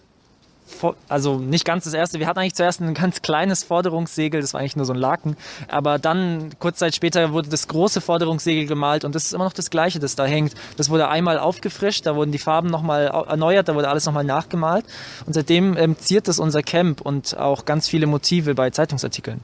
also 1.07 1.37
nicht 1.37 1.65
ganz 1.65 1.83
das 1.83 1.93
erste. 1.93 2.19
Wir 2.19 2.27
hatten 2.27 2.39
eigentlich 2.39 2.55
zuerst 2.55 2.81
ein 2.81 2.93
ganz 2.93 3.21
kleines 3.21 3.63
Forderungssegel, 3.63 4.41
das 4.41 4.53
war 4.53 4.61
eigentlich 4.61 4.75
nur 4.75 4.85
so 4.85 4.93
ein 4.93 4.99
Laken. 4.99 5.35
Aber 5.67 5.99
dann, 5.99 6.51
kurz 6.59 6.79
Zeit 6.79 6.95
später, 6.95 7.33
wurde 7.33 7.49
das 7.49 7.67
große 7.67 8.01
Forderungssegel 8.01 8.65
gemalt 8.65 9.05
und 9.05 9.15
das 9.15 9.25
ist 9.25 9.33
immer 9.33 9.45
noch 9.45 9.53
das 9.53 9.69
gleiche, 9.69 9.99
das 9.99 10.15
da 10.15 10.25
hängt. 10.25 10.53
Das 10.77 10.89
wurde 10.89 11.09
einmal 11.09 11.39
aufgefrischt, 11.39 12.05
da 12.05 12.15
wurden 12.15 12.31
die 12.31 12.37
Farben 12.37 12.69
nochmal 12.69 13.07
erneuert, 13.07 13.67
da 13.67 13.75
wurde 13.75 13.89
alles 13.89 14.05
nochmal 14.05 14.23
nachgemalt. 14.23 14.85
Und 15.25 15.33
seitdem 15.33 15.77
ähm, 15.77 15.97
ziert 15.97 16.27
das 16.27 16.39
unser 16.39 16.63
Camp 16.63 17.01
und 17.01 17.37
auch 17.37 17.65
ganz 17.65 17.87
viele 17.87 18.07
Motive 18.07 18.55
bei 18.55 18.69
Zeitungsartikeln. 18.69 19.41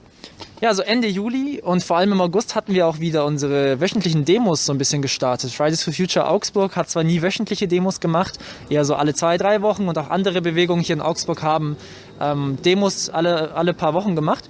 Ja, 0.61 0.73
so 0.73 0.81
Ende 0.81 1.07
Juli 1.07 1.61
und 1.61 1.83
vor 1.83 1.97
allem 1.97 2.13
im 2.13 2.21
August 2.21 2.55
hatten 2.55 2.73
wir 2.73 2.87
auch 2.87 2.99
wieder 2.99 3.25
unsere 3.25 3.81
wöchentlichen 3.81 4.25
Demos 4.25 4.65
so 4.65 4.73
ein 4.73 4.77
bisschen 4.77 5.01
gestartet. 5.01 5.51
Fridays 5.51 5.83
for 5.83 5.93
Future 5.93 6.27
Augsburg 6.29 6.75
hat 6.75 6.89
zwar 6.89 7.03
nie 7.03 7.21
wöchentliche 7.21 7.67
Demos 7.67 7.99
gemacht, 7.99 8.39
eher 8.69 8.85
so 8.85 8.95
alle 8.95 9.13
zwei, 9.13 9.37
drei 9.37 9.61
Wochen 9.61 9.87
und 9.87 9.97
auch 9.97 10.09
andere 10.09 10.41
Bewegungen 10.41 10.81
hier 10.81 10.95
in 10.95 11.01
Augsburg 11.01 11.43
haben 11.43 11.75
ähm, 12.19 12.57
Demos 12.63 13.09
alle, 13.09 13.53
alle 13.53 13.73
paar 13.73 13.93
Wochen 13.93 14.15
gemacht. 14.15 14.49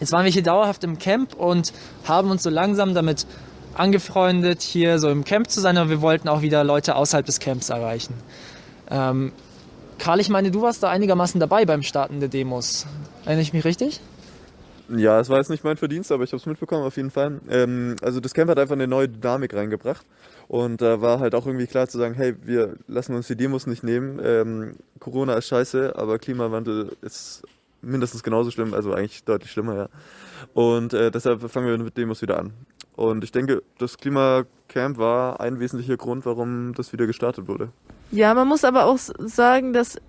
Jetzt 0.00 0.12
waren 0.12 0.24
wir 0.24 0.32
hier 0.32 0.42
dauerhaft 0.42 0.84
im 0.84 0.98
Camp 0.98 1.34
und 1.34 1.72
haben 2.04 2.30
uns 2.30 2.42
so 2.42 2.50
langsam 2.50 2.94
damit 2.94 3.26
angefreundet, 3.74 4.62
hier 4.62 4.98
so 4.98 5.08
im 5.08 5.24
Camp 5.24 5.50
zu 5.50 5.60
sein, 5.60 5.76
aber 5.76 5.90
wir 5.90 6.00
wollten 6.00 6.28
auch 6.28 6.42
wieder 6.42 6.64
Leute 6.64 6.96
außerhalb 6.96 7.26
des 7.26 7.40
Camps 7.40 7.68
erreichen. 7.68 8.14
Ähm, 8.90 9.32
Karl, 9.98 10.20
ich 10.20 10.28
meine, 10.28 10.50
du 10.50 10.62
warst 10.62 10.82
da 10.82 10.88
einigermaßen 10.88 11.40
dabei 11.40 11.64
beim 11.64 11.82
Starten 11.82 12.20
der 12.20 12.28
Demos. 12.28 12.86
Erinnere 13.24 13.42
ich 13.42 13.52
mich 13.52 13.64
richtig? 13.64 14.00
Ja, 14.88 15.20
es 15.20 15.28
war 15.28 15.38
jetzt 15.38 15.50
nicht 15.50 15.64
mein 15.64 15.76
Verdienst, 15.76 16.10
aber 16.10 16.24
ich 16.24 16.30
habe 16.30 16.38
es 16.38 16.46
mitbekommen 16.46 16.84
auf 16.84 16.96
jeden 16.96 17.10
Fall. 17.10 17.40
Ähm, 17.50 17.96
also 18.02 18.20
das 18.20 18.32
Camp 18.32 18.50
hat 18.50 18.58
einfach 18.58 18.74
eine 18.74 18.86
neue 18.86 19.08
Dynamik 19.08 19.54
reingebracht 19.54 20.04
und 20.48 20.80
da 20.80 20.94
äh, 20.94 21.00
war 21.02 21.20
halt 21.20 21.34
auch 21.34 21.46
irgendwie 21.46 21.66
klar 21.66 21.88
zu 21.88 21.98
sagen, 21.98 22.14
hey, 22.14 22.34
wir 22.42 22.76
lassen 22.86 23.14
uns 23.14 23.26
die 23.26 23.36
Demos 23.36 23.66
nicht 23.66 23.84
nehmen. 23.84 24.18
Ähm, 24.22 24.76
Corona 24.98 25.34
ist 25.34 25.48
scheiße, 25.48 25.94
aber 25.96 26.18
Klimawandel 26.18 26.96
ist 27.02 27.42
mindestens 27.82 28.22
genauso 28.22 28.50
schlimm, 28.50 28.72
also 28.72 28.92
eigentlich 28.92 29.24
deutlich 29.24 29.50
schlimmer, 29.50 29.76
ja. 29.76 29.88
Und 30.54 30.94
äh, 30.94 31.10
deshalb 31.10 31.48
fangen 31.50 31.66
wir 31.66 31.78
mit 31.78 31.96
Demos 31.96 32.22
wieder 32.22 32.38
an. 32.38 32.52
Und 32.96 33.22
ich 33.22 33.30
denke, 33.30 33.62
das 33.78 33.98
Klimacamp 33.98 34.98
war 34.98 35.40
ein 35.40 35.60
wesentlicher 35.60 35.96
Grund, 35.96 36.26
warum 36.26 36.72
das 36.74 36.92
wieder 36.92 37.06
gestartet 37.06 37.46
wurde. 37.46 37.68
Ja, 38.10 38.34
man 38.34 38.48
muss 38.48 38.64
aber 38.64 38.86
auch 38.86 38.98
sagen, 38.98 39.72
dass 39.72 40.00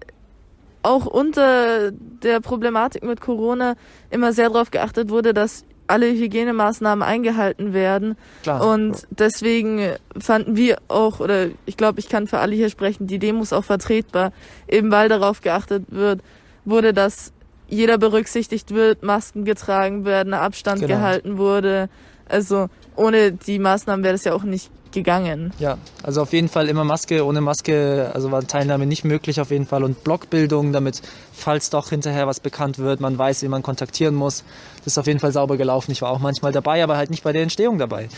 auch 0.82 1.06
unter 1.06 1.92
der 1.92 2.40
Problematik 2.40 3.04
mit 3.04 3.22
Corona 3.22 3.76
immer 4.10 4.34
sehr 4.34 4.50
darauf 4.50 4.72
geachtet 4.72 5.10
wurde, 5.10 5.34
dass 5.34 5.66
alle 5.88 6.12
Hygienemaßnahmen 6.12 7.04
eingehalten 7.04 7.74
werden. 7.74 8.16
Klar. 8.44 8.66
Und 8.66 9.08
deswegen 9.10 9.96
fanden 10.18 10.56
wir 10.56 10.78
auch, 10.88 11.20
oder 11.20 11.48
ich 11.66 11.78
glaube, 11.78 12.00
ich 12.00 12.10
kann 12.10 12.28
für 12.28 12.38
alle 12.40 12.56
hier 12.56 12.70
sprechen, 12.70 13.08
die 13.08 13.18
Demos 13.18 13.54
auch 13.54 13.64
vertretbar, 13.64 14.32
eben 14.68 14.92
weil 14.92 15.10
darauf 15.10 15.42
geachtet 15.42 15.86
wird, 15.90 16.22
wurde, 16.64 16.94
dass 16.94 17.34
jeder 17.68 17.98
berücksichtigt 17.98 18.74
wird, 18.74 19.04
Masken 19.04 19.46
getragen 19.46 20.06
werden, 20.06 20.34
Abstand 20.34 20.82
genau. 20.82 20.96
gehalten 20.96 21.38
wurde. 21.38 21.90
Also 22.28 22.70
ohne 22.96 23.32
die 23.32 23.58
Maßnahmen 23.58 24.04
wäre 24.04 24.14
das 24.14 24.24
ja 24.24 24.34
auch 24.34 24.44
nicht 24.44 24.72
gegangen. 24.92 25.54
Ja, 25.60 25.78
also 26.04 26.22
auf 26.22 26.34
jeden 26.34 26.50
Fall 26.50 26.70
immer 26.70 26.84
Maske. 26.84 27.26
Ohne 27.26 27.42
Maske 27.42 28.12
also 28.14 28.32
war 28.32 28.46
Teilnahme 28.46 28.86
nicht 28.86 29.04
möglich 29.04 29.40
auf 29.40 29.52
jeden 29.52 29.66
Fall. 29.66 29.84
Und 29.84 30.04
Blockbildung, 30.04 30.74
damit, 30.74 31.02
falls 31.34 31.70
doch 31.70 31.90
hinterher 31.90 32.28
was 32.28 32.40
bekannt 32.40 32.80
wird, 32.80 33.00
man 33.00 33.18
weiß, 33.18 33.44
wie 33.44 33.48
man 33.48 33.64
kontaktieren 33.64 34.16
muss. 34.16 34.44
Das 34.78 34.88
ist 34.88 34.98
auf 34.98 35.08
jeden 35.08 35.20
Fall 35.20 35.32
sauber 35.32 35.58
gelaufen. 35.58 35.92
Ich 35.92 36.02
war 36.02 36.10
auch 36.12 36.20
manchmal 36.20 36.52
dabei, 36.52 36.84
aber 36.84 36.98
halt 36.98 37.10
nicht 37.10 37.24
bei 37.24 37.34
der 37.34 37.44
Entstehung 37.44 37.78
dabei. 37.78 38.10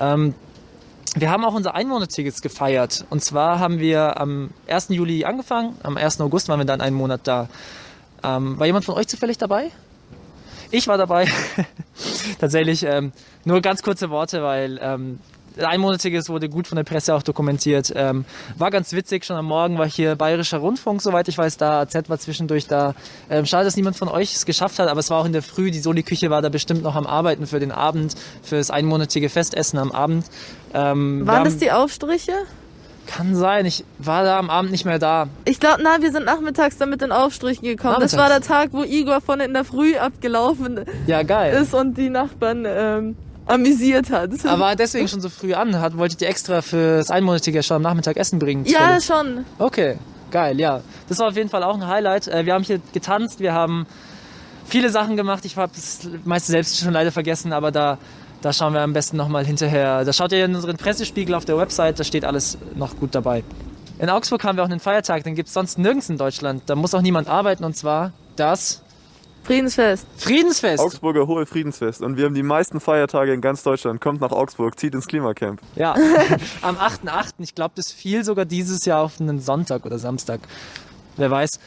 Ähm, 0.00 0.34
wir 1.14 1.30
haben 1.30 1.44
auch 1.44 1.54
unser 1.54 1.74
Einwohnertickets 1.74 2.40
gefeiert. 2.40 3.04
Und 3.10 3.22
zwar 3.22 3.58
haben 3.58 3.78
wir 3.78 4.18
am 4.20 4.50
1. 4.66 4.88
Juli 4.90 5.24
angefangen, 5.24 5.76
am 5.82 5.96
1. 5.96 6.20
August 6.20 6.48
waren 6.48 6.58
wir 6.58 6.64
dann 6.64 6.80
einen 6.80 6.96
Monat 6.96 7.20
da. 7.24 7.48
Ähm, 8.22 8.58
war 8.58 8.66
jemand 8.66 8.84
von 8.84 8.94
euch 8.94 9.08
zufällig 9.08 9.36
dabei? 9.36 9.70
Ich 10.70 10.88
war 10.88 10.96
dabei. 10.96 11.28
Tatsächlich 12.40 12.84
ähm, 12.84 13.12
nur 13.44 13.60
ganz 13.60 13.82
kurze 13.82 14.08
Worte, 14.08 14.42
weil 14.42 14.80
ähm, 14.82 15.20
Einmonatiges 15.58 16.28
wurde 16.28 16.48
gut 16.48 16.66
von 16.66 16.76
der 16.76 16.84
Presse 16.84 17.14
auch 17.14 17.22
dokumentiert. 17.22 17.92
Ähm, 17.94 18.24
war 18.56 18.70
ganz 18.70 18.92
witzig, 18.92 19.24
schon 19.24 19.36
am 19.36 19.46
Morgen 19.46 19.78
war 19.78 19.88
hier 19.88 20.14
Bayerischer 20.16 20.58
Rundfunk, 20.58 21.02
soweit 21.02 21.28
ich 21.28 21.38
weiß, 21.38 21.56
da 21.56 21.80
AZ 21.80 22.08
war 22.08 22.18
zwischendurch 22.18 22.66
da. 22.66 22.94
Ähm, 23.30 23.46
schade, 23.46 23.64
dass 23.64 23.76
niemand 23.76 23.96
von 23.96 24.08
euch 24.08 24.34
es 24.34 24.46
geschafft 24.46 24.78
hat, 24.78 24.88
aber 24.88 25.00
es 25.00 25.10
war 25.10 25.20
auch 25.20 25.26
in 25.26 25.32
der 25.32 25.42
Früh, 25.42 25.70
die 25.70 25.80
Soli-Küche 25.80 26.30
war 26.30 26.42
da 26.42 26.48
bestimmt 26.48 26.82
noch 26.82 26.96
am 26.96 27.06
Arbeiten 27.06 27.46
für 27.46 27.60
den 27.60 27.72
Abend, 27.72 28.14
für 28.42 28.56
das 28.56 28.70
einmonatige 28.70 29.28
Festessen 29.28 29.78
am 29.78 29.92
Abend. 29.92 30.26
Ähm, 30.74 31.26
Waren 31.26 31.44
das 31.44 31.58
die 31.58 31.70
Aufstriche? 31.70 32.32
Kann 33.06 33.34
sein, 33.34 33.66
ich 33.66 33.84
war 33.98 34.22
da 34.22 34.38
am 34.38 34.48
Abend 34.48 34.70
nicht 34.70 34.84
mehr 34.84 34.98
da. 34.98 35.28
Ich 35.44 35.58
glaube, 35.58 35.80
na, 35.82 36.00
wir 36.00 36.12
sind 36.12 36.24
nachmittags 36.24 36.78
dann 36.78 36.88
mit 36.88 37.00
den 37.00 37.10
Aufstrichen 37.10 37.64
gekommen. 37.64 37.94
Nachmittags. 37.94 38.12
Das 38.12 38.20
war 38.20 38.28
der 38.28 38.40
Tag, 38.40 38.70
wo 38.72 38.84
Igor 38.84 39.20
von 39.20 39.40
in 39.40 39.52
der 39.52 39.64
Früh 39.64 39.96
abgelaufen 39.96 40.84
ja, 41.06 41.22
geil. 41.22 41.60
ist 41.60 41.74
und 41.74 41.98
die 41.98 42.10
Nachbarn 42.10 42.64
ähm, 42.66 43.16
amüsiert 43.46 44.10
hat. 44.10 44.30
Aber 44.46 44.76
deswegen 44.76 45.08
schon 45.08 45.20
so 45.20 45.28
früh 45.28 45.54
an? 45.54 45.80
Hat, 45.80 45.96
wolltet 45.96 46.22
ihr 46.22 46.28
extra 46.28 46.62
fürs 46.62 47.10
Einmonatige 47.10 47.62
schon 47.62 47.76
am 47.76 47.82
Nachmittag 47.82 48.16
Essen 48.16 48.38
bringen? 48.38 48.64
Ja, 48.66 49.00
schon. 49.00 49.44
Okay, 49.58 49.96
geil, 50.30 50.60
ja. 50.60 50.80
Das 51.08 51.18
war 51.18 51.28
auf 51.28 51.36
jeden 51.36 51.48
Fall 51.48 51.62
auch 51.62 51.74
ein 51.74 51.86
Highlight. 51.86 52.28
Äh, 52.28 52.46
wir 52.46 52.54
haben 52.54 52.64
hier 52.64 52.80
getanzt, 52.92 53.40
wir 53.40 53.52
haben 53.52 53.86
viele 54.66 54.90
Sachen 54.90 55.16
gemacht. 55.16 55.44
Ich 55.44 55.56
habe 55.56 55.72
das 55.74 56.08
meiste 56.24 56.52
selbst 56.52 56.78
schon 56.78 56.92
leider 56.92 57.12
vergessen, 57.12 57.52
aber 57.52 57.70
da 57.70 57.98
da 58.42 58.52
schauen 58.52 58.74
wir 58.74 58.80
am 58.80 58.92
besten 58.92 59.16
nochmal 59.16 59.46
hinterher. 59.46 60.04
Da 60.04 60.12
schaut 60.12 60.32
ihr 60.32 60.44
in 60.44 60.54
unseren 60.54 60.76
Pressespiegel 60.76 61.34
auf 61.34 61.44
der 61.44 61.56
Website, 61.56 62.00
da 62.00 62.04
steht 62.04 62.24
alles 62.24 62.58
noch 62.74 62.96
gut 62.96 63.14
dabei. 63.14 63.44
In 64.00 64.10
Augsburg 64.10 64.42
haben 64.42 64.56
wir 64.58 64.64
auch 64.64 64.68
einen 64.68 64.80
Feiertag, 64.80 65.22
den 65.22 65.36
gibt 65.36 65.46
es 65.46 65.54
sonst 65.54 65.78
nirgends 65.78 66.10
in 66.10 66.18
Deutschland. 66.18 66.64
Da 66.66 66.74
muss 66.74 66.92
auch 66.92 67.02
niemand 67.02 67.28
arbeiten 67.28 67.62
und 67.62 67.76
zwar 67.76 68.12
das 68.34 68.82
Friedensfest. 69.44 70.06
Friedensfest. 70.16 70.82
Augsburger 70.82 71.26
Hohe 71.26 71.46
Friedensfest. 71.46 72.00
Und 72.00 72.16
wir 72.16 72.26
haben 72.26 72.34
die 72.34 72.42
meisten 72.42 72.80
Feiertage 72.80 73.32
in 73.32 73.40
ganz 73.40 73.62
Deutschland. 73.62 74.00
Kommt 74.00 74.20
nach 74.20 74.30
Augsburg, 74.30 74.78
zieht 74.78 74.94
ins 74.94 75.06
Klimacamp. 75.08 75.60
Ja, 75.74 75.94
am 76.62 76.76
8.8. 76.76 77.32
Ich 77.38 77.54
glaube, 77.54 77.72
das 77.74 77.90
fiel 77.90 78.24
sogar 78.24 78.44
dieses 78.44 78.84
Jahr 78.84 79.02
auf 79.02 79.20
einen 79.20 79.40
Sonntag 79.40 79.84
oder 79.84 79.98
Samstag. 79.98 80.40
Wer 81.16 81.30
weiß. 81.30 81.58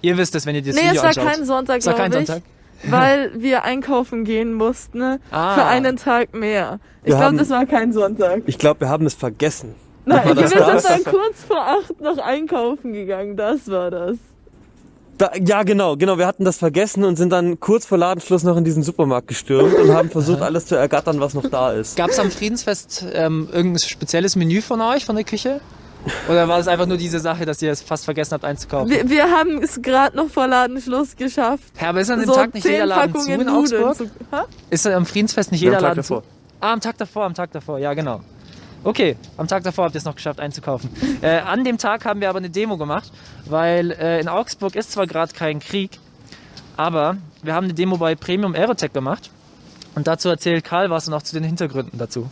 Ihr 0.00 0.16
wisst 0.16 0.34
es, 0.34 0.46
wenn 0.46 0.54
ihr 0.54 0.62
das 0.62 0.74
nee, 0.74 0.90
Video 0.90 1.02
anschaut. 1.02 1.16
Nee, 1.16 1.20
es 1.20 1.26
war 1.26 1.34
kein 1.34 1.44
Sonntag, 1.44 1.78
Es 1.78 1.86
war 1.86 1.94
kein 1.94 2.12
ich. 2.12 2.26
Sonntag? 2.26 2.42
weil 2.84 3.30
wir 3.40 3.64
einkaufen 3.64 4.24
gehen 4.24 4.54
mussten 4.54 4.98
ne? 4.98 5.20
ah. 5.30 5.54
für 5.54 5.64
einen 5.64 5.96
Tag 5.96 6.34
mehr. 6.34 6.80
Ich 7.04 7.14
glaube, 7.14 7.36
das 7.36 7.50
war 7.50 7.66
kein 7.66 7.92
Sonntag. 7.92 8.42
Ich 8.46 8.58
glaube, 8.58 8.80
wir 8.80 8.88
haben 8.88 9.06
es 9.06 9.14
vergessen. 9.14 9.74
Nein, 10.04 10.36
wir 10.36 10.48
sind 10.48 10.60
dann 10.60 11.04
kurz 11.04 11.44
vor 11.46 11.64
acht 11.64 12.00
noch 12.00 12.18
einkaufen 12.18 12.92
gegangen. 12.92 13.36
Das 13.36 13.70
war 13.70 13.90
das. 13.90 14.16
Da, 15.18 15.30
ja, 15.40 15.62
genau, 15.62 15.96
genau. 15.96 16.18
Wir 16.18 16.26
hatten 16.26 16.44
das 16.44 16.58
vergessen 16.58 17.04
und 17.04 17.16
sind 17.16 17.30
dann 17.30 17.60
kurz 17.60 17.86
vor 17.86 17.98
Ladenschluss 17.98 18.42
noch 18.42 18.56
in 18.56 18.64
diesen 18.64 18.82
Supermarkt 18.82 19.28
gestürmt 19.28 19.74
und 19.74 19.92
haben 19.92 20.10
versucht, 20.10 20.40
alles 20.40 20.66
zu 20.66 20.74
ergattern, 20.74 21.20
was 21.20 21.34
noch 21.34 21.48
da 21.48 21.72
ist. 21.72 21.96
Gab 21.96 22.10
es 22.10 22.18
am 22.18 22.30
Friedensfest 22.30 23.04
ähm, 23.12 23.48
irgendein 23.52 23.80
spezielles 23.80 24.36
Menü 24.36 24.62
von 24.62 24.80
euch, 24.80 25.04
von 25.04 25.14
der 25.14 25.24
Küche? 25.24 25.60
Oder 26.28 26.48
war 26.48 26.58
es 26.58 26.66
einfach 26.66 26.86
nur 26.86 26.96
diese 26.96 27.20
Sache, 27.20 27.46
dass 27.46 27.62
ihr 27.62 27.70
es 27.70 27.82
fast 27.82 28.04
vergessen 28.04 28.32
habt 28.32 28.44
einzukaufen? 28.44 28.90
Wir, 28.90 29.08
wir 29.08 29.30
haben 29.30 29.62
es 29.62 29.80
gerade 29.82 30.16
noch 30.16 30.28
vor 30.28 30.48
Ladenschluss 30.48 31.14
geschafft. 31.14 31.72
Ja, 31.80 31.90
aber 31.90 32.00
ist 32.00 32.10
an 32.10 32.20
dem 32.20 32.26
so 32.26 32.34
Tag 32.34 32.54
nicht 32.54 32.64
jeder 32.66 32.86
Laden 32.86 33.14
zu 33.14 33.30
in 33.30 33.48
Augsburg? 33.48 33.96
Zu, 33.96 34.10
ist 34.70 34.86
am 34.86 35.06
Friedensfest 35.06 35.52
nicht 35.52 35.60
jeder 35.60 35.80
Laden 35.80 35.96
davor. 35.96 36.22
zu? 36.22 36.28
Ah, 36.60 36.72
am 36.72 36.80
Tag 36.80 36.98
davor, 36.98 37.24
am 37.24 37.34
Tag 37.34 37.52
davor, 37.52 37.78
ja 37.78 37.94
genau. 37.94 38.20
Okay, 38.84 39.16
am 39.36 39.46
Tag 39.46 39.62
davor 39.62 39.84
habt 39.84 39.94
ihr 39.94 39.98
es 39.98 40.04
noch 40.04 40.16
geschafft 40.16 40.40
einzukaufen. 40.40 40.90
Äh, 41.22 41.38
an 41.38 41.62
dem 41.62 41.78
Tag 41.78 42.04
haben 42.04 42.20
wir 42.20 42.28
aber 42.28 42.38
eine 42.38 42.50
Demo 42.50 42.76
gemacht, 42.76 43.12
weil 43.46 43.92
äh, 43.92 44.20
in 44.20 44.28
Augsburg 44.28 44.74
ist 44.74 44.90
zwar 44.90 45.06
gerade 45.06 45.32
kein 45.32 45.60
Krieg, 45.60 46.00
aber 46.76 47.16
wir 47.44 47.54
haben 47.54 47.64
eine 47.64 47.74
Demo 47.74 47.96
bei 47.96 48.16
Premium 48.16 48.54
Aerotech 48.54 48.92
gemacht. 48.92 49.30
Und 49.94 50.06
dazu 50.06 50.28
erzählt 50.28 50.64
Karl 50.64 50.90
was 50.90 51.06
und 51.06 51.14
auch 51.14 51.22
zu 51.22 51.34
den 51.34 51.44
Hintergründen 51.44 51.98
dazu. 51.98 52.28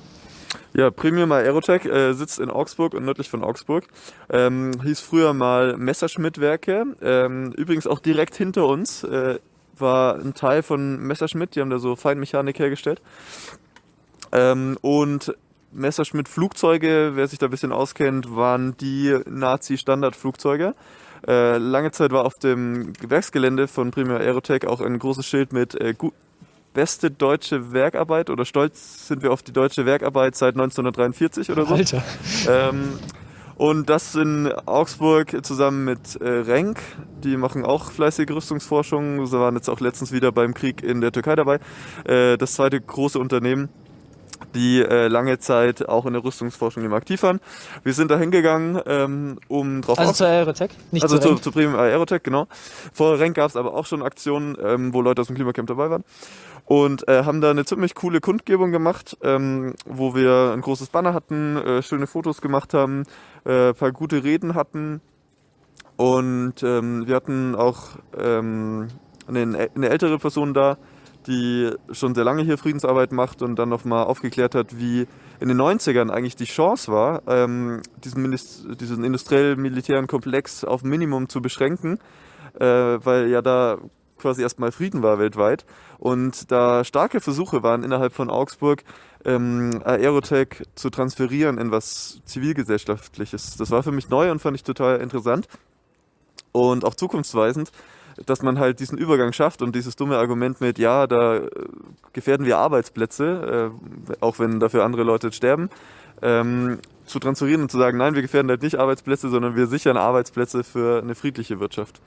Ja, 0.72 0.90
Premium 0.90 1.30
Aerotech 1.30 1.84
äh, 1.84 2.14
sitzt 2.14 2.40
in 2.40 2.50
Augsburg 2.50 2.94
und 2.94 3.04
nördlich 3.04 3.28
von 3.28 3.44
Augsburg. 3.44 3.84
Ähm, 4.28 4.72
hieß 4.82 5.00
früher 5.00 5.34
mal 5.34 5.76
Messerschmitt-Werke. 5.76 6.96
Ähm, 7.00 7.52
übrigens 7.52 7.86
auch 7.86 8.00
direkt 8.00 8.34
hinter 8.34 8.66
uns 8.66 9.04
äh, 9.04 9.38
war 9.78 10.16
ein 10.16 10.34
Teil 10.34 10.62
von 10.62 10.98
Messerschmitt. 10.98 11.54
Die 11.54 11.60
haben 11.60 11.70
da 11.70 11.78
so 11.78 11.94
Feinmechanik 11.94 12.58
hergestellt. 12.58 13.00
Ähm, 14.32 14.78
und 14.80 15.34
Messerschmitt 15.72 16.28
Flugzeuge, 16.28 17.12
wer 17.14 17.28
sich 17.28 17.38
da 17.38 17.46
ein 17.46 17.50
bisschen 17.50 17.72
auskennt, 17.72 18.34
waren 18.34 18.76
die 18.78 19.16
Nazi-Standardflugzeuge. 19.28 20.74
Äh, 21.26 21.58
lange 21.58 21.92
Zeit 21.92 22.12
war 22.12 22.24
auf 22.24 22.34
dem 22.34 22.92
Werksgelände 23.06 23.68
von 23.68 23.90
Premium 23.90 24.16
Aerotech 24.16 24.66
auch 24.66 24.80
ein 24.80 24.98
großes 24.98 25.26
Schild 25.26 25.52
mit 25.52 25.74
äh, 25.74 25.94
beste 26.72 27.10
deutsche 27.10 27.72
Werkarbeit 27.72 28.30
oder 28.30 28.44
stolz 28.44 29.08
sind 29.08 29.22
wir 29.22 29.32
auf 29.32 29.42
die 29.42 29.52
deutsche 29.52 29.86
Werkarbeit 29.86 30.36
seit 30.36 30.54
1943 30.54 31.50
oder 31.50 31.66
so. 31.66 31.74
Alter. 31.74 32.02
Ähm, 32.48 32.98
und 33.56 33.90
das 33.90 34.14
in 34.14 34.50
Augsburg 34.64 35.44
zusammen 35.44 35.84
mit 35.84 36.16
äh, 36.16 36.26
Renk, 36.26 36.80
die 37.22 37.36
machen 37.36 37.66
auch 37.66 37.90
fleißige 37.90 38.30
Rüstungsforschung. 38.30 39.26
Sie 39.26 39.38
waren 39.38 39.54
jetzt 39.54 39.68
auch 39.68 39.80
letztens 39.80 40.12
wieder 40.12 40.32
beim 40.32 40.54
Krieg 40.54 40.82
in 40.82 41.02
der 41.02 41.12
Türkei 41.12 41.36
dabei. 41.36 41.58
Äh, 42.04 42.38
das 42.38 42.54
zweite 42.54 42.80
große 42.80 43.18
Unternehmen 43.18 43.68
die 44.54 44.82
äh, 44.82 45.08
lange 45.08 45.38
Zeit 45.38 45.88
auch 45.88 46.06
in 46.06 46.12
der 46.12 46.24
Rüstungsforschung 46.24 46.84
eben 46.84 46.94
aktiv 46.94 47.22
waren. 47.22 47.40
Wir 47.82 47.92
sind 47.92 48.10
da 48.10 48.18
hingegangen, 48.18 48.80
ähm, 48.86 49.38
um 49.48 49.82
drauf 49.82 49.98
Also 49.98 50.12
zur 50.12 50.26
Aerotech? 50.26 50.70
Nicht 50.90 51.02
also 51.02 51.18
zu, 51.18 51.36
zu 51.36 51.52
Premium 51.52 51.76
Aerotech, 51.76 52.22
genau. 52.22 52.46
Vor 52.92 53.18
Renk 53.18 53.36
gab 53.36 53.50
es 53.50 53.56
aber 53.56 53.74
auch 53.74 53.86
schon 53.86 54.02
Aktionen, 54.02 54.56
ähm, 54.62 54.92
wo 54.92 55.02
Leute 55.02 55.20
aus 55.22 55.28
dem 55.28 55.36
Klimacamp 55.36 55.68
dabei 55.68 55.90
waren. 55.90 56.04
Und 56.64 57.08
äh, 57.08 57.24
haben 57.24 57.40
da 57.40 57.50
eine 57.50 57.64
ziemlich 57.64 57.94
coole 57.94 58.20
Kundgebung 58.20 58.70
gemacht, 58.70 59.16
ähm, 59.22 59.74
wo 59.86 60.14
wir 60.14 60.52
ein 60.52 60.60
großes 60.60 60.90
Banner 60.90 61.14
hatten, 61.14 61.56
äh, 61.56 61.82
schöne 61.82 62.06
Fotos 62.06 62.40
gemacht 62.40 62.74
haben, 62.74 63.04
äh, 63.44 63.72
paar 63.72 63.92
gute 63.92 64.22
Reden 64.22 64.54
hatten. 64.54 65.00
Und 65.96 66.62
ähm, 66.62 67.06
wir 67.06 67.16
hatten 67.16 67.54
auch 67.54 67.98
ähm, 68.16 68.88
eine, 69.26 69.68
eine 69.74 69.88
ältere 69.88 70.18
Person 70.18 70.54
da, 70.54 70.78
die 71.26 71.70
schon 71.92 72.14
sehr 72.14 72.24
lange 72.24 72.42
hier 72.42 72.58
Friedensarbeit 72.58 73.12
macht 73.12 73.42
und 73.42 73.56
dann 73.56 73.68
nochmal 73.68 74.04
aufgeklärt 74.04 74.54
hat, 74.54 74.78
wie 74.78 75.06
in 75.38 75.48
den 75.48 75.60
90ern 75.60 76.10
eigentlich 76.10 76.36
die 76.36 76.44
Chance 76.44 76.90
war, 76.90 77.22
ähm, 77.26 77.82
diesen, 78.04 78.30
diesen 78.30 79.04
industriell-militären 79.04 80.06
Komplex 80.06 80.64
auf 80.64 80.82
Minimum 80.82 81.28
zu 81.28 81.40
beschränken, 81.42 81.98
äh, 82.58 82.64
weil 82.64 83.28
ja 83.28 83.42
da 83.42 83.78
quasi 84.20 84.42
erstmal 84.42 84.70
Frieden 84.70 85.02
war 85.02 85.18
weltweit 85.18 85.64
und 85.98 86.50
da 86.50 86.84
starke 86.84 87.20
Versuche 87.20 87.62
waren 87.62 87.82
innerhalb 87.82 88.12
von 88.12 88.30
Augsburg, 88.30 88.84
ähm, 89.24 89.80
Aerotech 89.84 90.62
zu 90.74 90.90
transferieren 90.90 91.58
in 91.58 91.70
was 91.70 92.20
zivilgesellschaftliches. 92.24 93.56
Das 93.56 93.70
war 93.70 93.82
für 93.82 93.92
mich 93.92 94.08
neu 94.08 94.30
und 94.30 94.40
fand 94.40 94.56
ich 94.56 94.62
total 94.62 95.00
interessant 95.00 95.48
und 96.52 96.84
auch 96.84 96.94
zukunftsweisend 96.94 97.72
dass 98.26 98.42
man 98.42 98.58
halt 98.58 98.80
diesen 98.80 98.98
Übergang 98.98 99.32
schafft 99.32 99.62
und 99.62 99.74
dieses 99.74 99.96
dumme 99.96 100.18
Argument 100.18 100.60
mit, 100.60 100.78
ja, 100.78 101.06
da 101.06 101.36
äh, 101.36 101.50
gefährden 102.12 102.46
wir 102.46 102.58
Arbeitsplätze, 102.58 103.72
äh, 104.10 104.14
auch 104.20 104.38
wenn 104.38 104.60
dafür 104.60 104.84
andere 104.84 105.02
Leute 105.02 105.32
sterben, 105.32 105.70
ähm, 106.22 106.78
zu 107.06 107.18
transferieren 107.18 107.62
und 107.62 107.70
zu 107.70 107.78
sagen, 107.78 107.98
nein, 107.98 108.14
wir 108.14 108.22
gefährden 108.22 108.50
halt 108.50 108.62
nicht 108.62 108.78
Arbeitsplätze, 108.78 109.30
sondern 109.30 109.56
wir 109.56 109.66
sichern 109.66 109.96
Arbeitsplätze 109.96 110.64
für 110.64 111.02
eine 111.02 111.14
friedliche 111.14 111.60
Wirtschaft. 111.60 112.00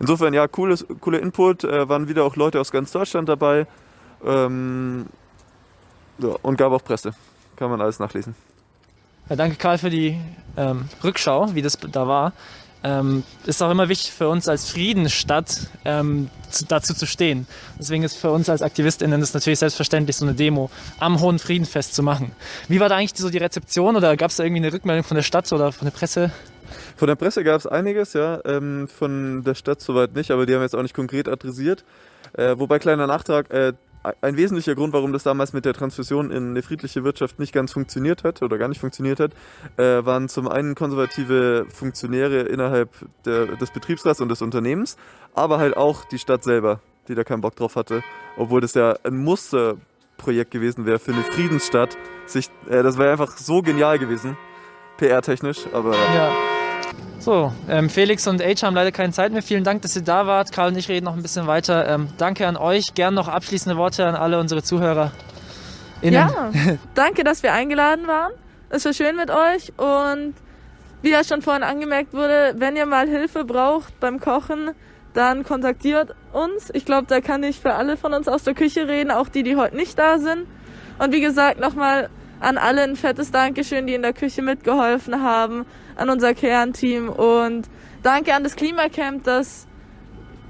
Insofern, 0.00 0.34
ja, 0.34 0.48
cooles, 0.48 0.84
cooler 1.00 1.20
Input, 1.20 1.64
äh, 1.64 1.88
waren 1.88 2.08
wieder 2.08 2.24
auch 2.24 2.36
Leute 2.36 2.60
aus 2.60 2.72
ganz 2.72 2.90
Deutschland 2.90 3.28
dabei 3.28 3.66
ähm, 4.24 5.06
ja, 6.18 6.30
und 6.42 6.56
gab 6.56 6.72
auch 6.72 6.82
Presse. 6.82 7.14
Kann 7.56 7.70
man 7.70 7.80
alles 7.80 7.98
nachlesen. 7.98 8.34
Ja, 9.28 9.36
danke 9.36 9.56
Karl 9.56 9.78
für 9.78 9.90
die 9.90 10.18
ähm, 10.56 10.88
Rückschau, 11.04 11.54
wie 11.54 11.62
das 11.62 11.78
da 11.78 12.08
war 12.08 12.32
ähm, 12.84 13.24
ist 13.46 13.62
auch 13.62 13.70
immer 13.70 13.88
wichtig 13.88 14.12
für 14.12 14.28
uns 14.28 14.48
als 14.48 14.70
Friedensstadt 14.70 15.68
ähm, 15.84 16.30
zu, 16.50 16.64
dazu 16.66 16.94
zu 16.94 17.06
stehen. 17.06 17.46
Deswegen 17.78 18.02
ist 18.02 18.16
für 18.16 18.30
uns 18.30 18.48
als 18.48 18.62
AktivistInnen 18.62 19.20
das 19.20 19.34
natürlich 19.34 19.58
selbstverständlich, 19.58 20.16
so 20.16 20.24
eine 20.24 20.34
Demo 20.34 20.70
am 20.98 21.20
Hohen 21.20 21.38
Friedenfest 21.38 21.94
zu 21.94 22.02
machen. 22.02 22.32
Wie 22.68 22.80
war 22.80 22.88
da 22.88 22.96
eigentlich 22.96 23.14
so 23.14 23.30
die 23.30 23.38
Rezeption 23.38 23.96
oder 23.96 24.16
gab 24.16 24.30
es 24.30 24.36
da 24.36 24.44
irgendwie 24.44 24.62
eine 24.62 24.72
Rückmeldung 24.72 25.04
von 25.04 25.14
der 25.14 25.22
Stadt 25.22 25.52
oder 25.52 25.72
von 25.72 25.86
der 25.86 25.92
Presse? 25.92 26.30
Von 26.96 27.08
der 27.08 27.16
Presse 27.16 27.44
gab 27.44 27.58
es 27.58 27.66
einiges, 27.66 28.12
ja. 28.12 28.40
Ähm, 28.44 28.88
von 28.88 29.44
der 29.44 29.54
Stadt 29.54 29.80
soweit 29.80 30.14
nicht, 30.14 30.30
aber 30.30 30.46
die 30.46 30.54
haben 30.54 30.62
jetzt 30.62 30.74
auch 30.74 30.82
nicht 30.82 30.94
konkret 30.94 31.28
adressiert. 31.28 31.84
Äh, 32.32 32.58
wobei 32.58 32.78
kleiner 32.78 33.06
Nachtrag, 33.06 33.50
äh, 33.50 33.72
ein 34.20 34.36
wesentlicher 34.36 34.74
Grund, 34.74 34.92
warum 34.92 35.12
das 35.12 35.22
damals 35.22 35.52
mit 35.52 35.64
der 35.64 35.74
Transfusion 35.74 36.30
in 36.30 36.50
eine 36.50 36.62
friedliche 36.62 37.04
Wirtschaft 37.04 37.38
nicht 37.38 37.52
ganz 37.52 37.72
funktioniert 37.72 38.24
hat 38.24 38.42
oder 38.42 38.58
gar 38.58 38.68
nicht 38.68 38.80
funktioniert 38.80 39.20
hat, 39.20 39.32
äh, 39.76 40.04
waren 40.04 40.28
zum 40.28 40.48
einen 40.48 40.74
konservative 40.74 41.66
Funktionäre 41.68 42.40
innerhalb 42.40 42.90
der, 43.24 43.56
des 43.56 43.70
Betriebsrats 43.70 44.20
und 44.20 44.28
des 44.28 44.42
Unternehmens, 44.42 44.96
aber 45.34 45.58
halt 45.58 45.76
auch 45.76 46.04
die 46.04 46.18
Stadt 46.18 46.42
selber, 46.42 46.80
die 47.08 47.14
da 47.14 47.24
keinen 47.24 47.40
Bock 47.40 47.56
drauf 47.56 47.76
hatte, 47.76 48.02
obwohl 48.36 48.60
das 48.60 48.74
ja 48.74 48.96
ein 49.04 49.16
Musterprojekt 49.16 50.50
gewesen 50.50 50.86
wäre 50.86 50.98
für 50.98 51.12
eine 51.12 51.22
Friedensstadt. 51.22 51.96
Sich, 52.26 52.50
äh, 52.68 52.82
das 52.82 52.98
wäre 52.98 53.12
einfach 53.12 53.36
so 53.36 53.62
genial 53.62 53.98
gewesen, 53.98 54.36
PR-technisch, 54.98 55.66
aber 55.72 55.94
ja. 55.94 56.61
So, 57.18 57.52
ähm, 57.68 57.88
Felix 57.88 58.26
und 58.26 58.42
Age 58.42 58.62
haben 58.64 58.74
leider 58.74 58.90
keine 58.90 59.12
Zeit 59.12 59.32
mehr. 59.32 59.42
Vielen 59.42 59.62
Dank, 59.62 59.82
dass 59.82 59.94
ihr 59.94 60.02
da 60.02 60.26
wart. 60.26 60.50
Karl 60.50 60.70
und 60.70 60.76
ich 60.76 60.88
reden 60.88 61.04
noch 61.04 61.14
ein 61.14 61.22
bisschen 61.22 61.46
weiter. 61.46 61.88
Ähm, 61.88 62.08
danke 62.18 62.46
an 62.48 62.56
euch. 62.56 62.94
Gern 62.94 63.14
noch 63.14 63.28
abschließende 63.28 63.78
Worte 63.78 64.04
an 64.06 64.16
alle 64.16 64.40
unsere 64.40 64.62
Zuhörer. 64.62 65.12
Ja, 66.02 66.50
danke, 66.94 67.22
dass 67.22 67.44
wir 67.44 67.52
eingeladen 67.52 68.08
waren. 68.08 68.32
Es 68.70 68.84
war 68.84 68.92
schön 68.92 69.16
mit 69.16 69.30
euch 69.30 69.72
und 69.76 70.34
wie 71.02 71.10
ja 71.10 71.22
schon 71.22 71.42
vorhin 71.42 71.62
angemerkt 71.62 72.12
wurde, 72.12 72.54
wenn 72.56 72.74
ihr 72.74 72.86
mal 72.86 73.08
Hilfe 73.08 73.44
braucht 73.44 74.00
beim 74.00 74.18
Kochen, 74.18 74.70
dann 75.14 75.44
kontaktiert 75.44 76.14
uns. 76.32 76.70
Ich 76.72 76.84
glaube, 76.84 77.06
da 77.06 77.20
kann 77.20 77.42
ich 77.42 77.60
für 77.60 77.74
alle 77.74 77.96
von 77.96 78.14
uns 78.14 78.28
aus 78.28 78.44
der 78.44 78.54
Küche 78.54 78.88
reden, 78.88 79.10
auch 79.10 79.28
die, 79.28 79.42
die 79.42 79.56
heute 79.56 79.76
nicht 79.76 79.98
da 79.98 80.18
sind. 80.18 80.46
Und 80.98 81.12
wie 81.12 81.20
gesagt, 81.20 81.60
nochmal 81.60 82.08
an 82.40 82.58
alle 82.58 82.82
ein 82.82 82.96
fettes 82.96 83.30
Dankeschön, 83.30 83.86
die 83.86 83.94
in 83.94 84.02
der 84.02 84.12
Küche 84.12 84.42
mitgeholfen 84.42 85.22
haben, 85.22 85.66
an 85.96 86.10
unser 86.10 86.34
Kernteam 86.34 87.08
und 87.08 87.68
danke 88.02 88.34
an 88.34 88.42
das 88.42 88.56
Klimacamp, 88.56 89.24
dass 89.24 89.66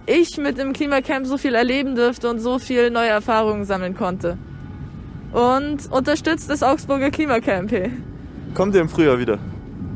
ich 0.07 0.37
mit 0.37 0.59
dem 0.59 0.73
Klimacamp 0.73 1.27
so 1.27 1.39
viel 1.39 1.55
erleben 1.55 1.95
durfte 1.95 2.29
und 2.29 2.41
so 2.41 2.59
viel 2.59 2.91
neue 2.91 3.09
Erfahrungen 3.09 3.65
sammeln 3.65 3.97
konnte. 3.97 4.39
Und 5.33 5.91
unterstützt 5.91 6.51
das 6.51 6.63
Augsburger 6.63 7.11
Klimacamp. 7.11 7.71
Hey. 7.71 7.93
Kommt 8.55 8.75
ihr 8.75 8.83
im 8.83 8.89
Frühjahr 8.89 9.19
wieder? 9.19 9.39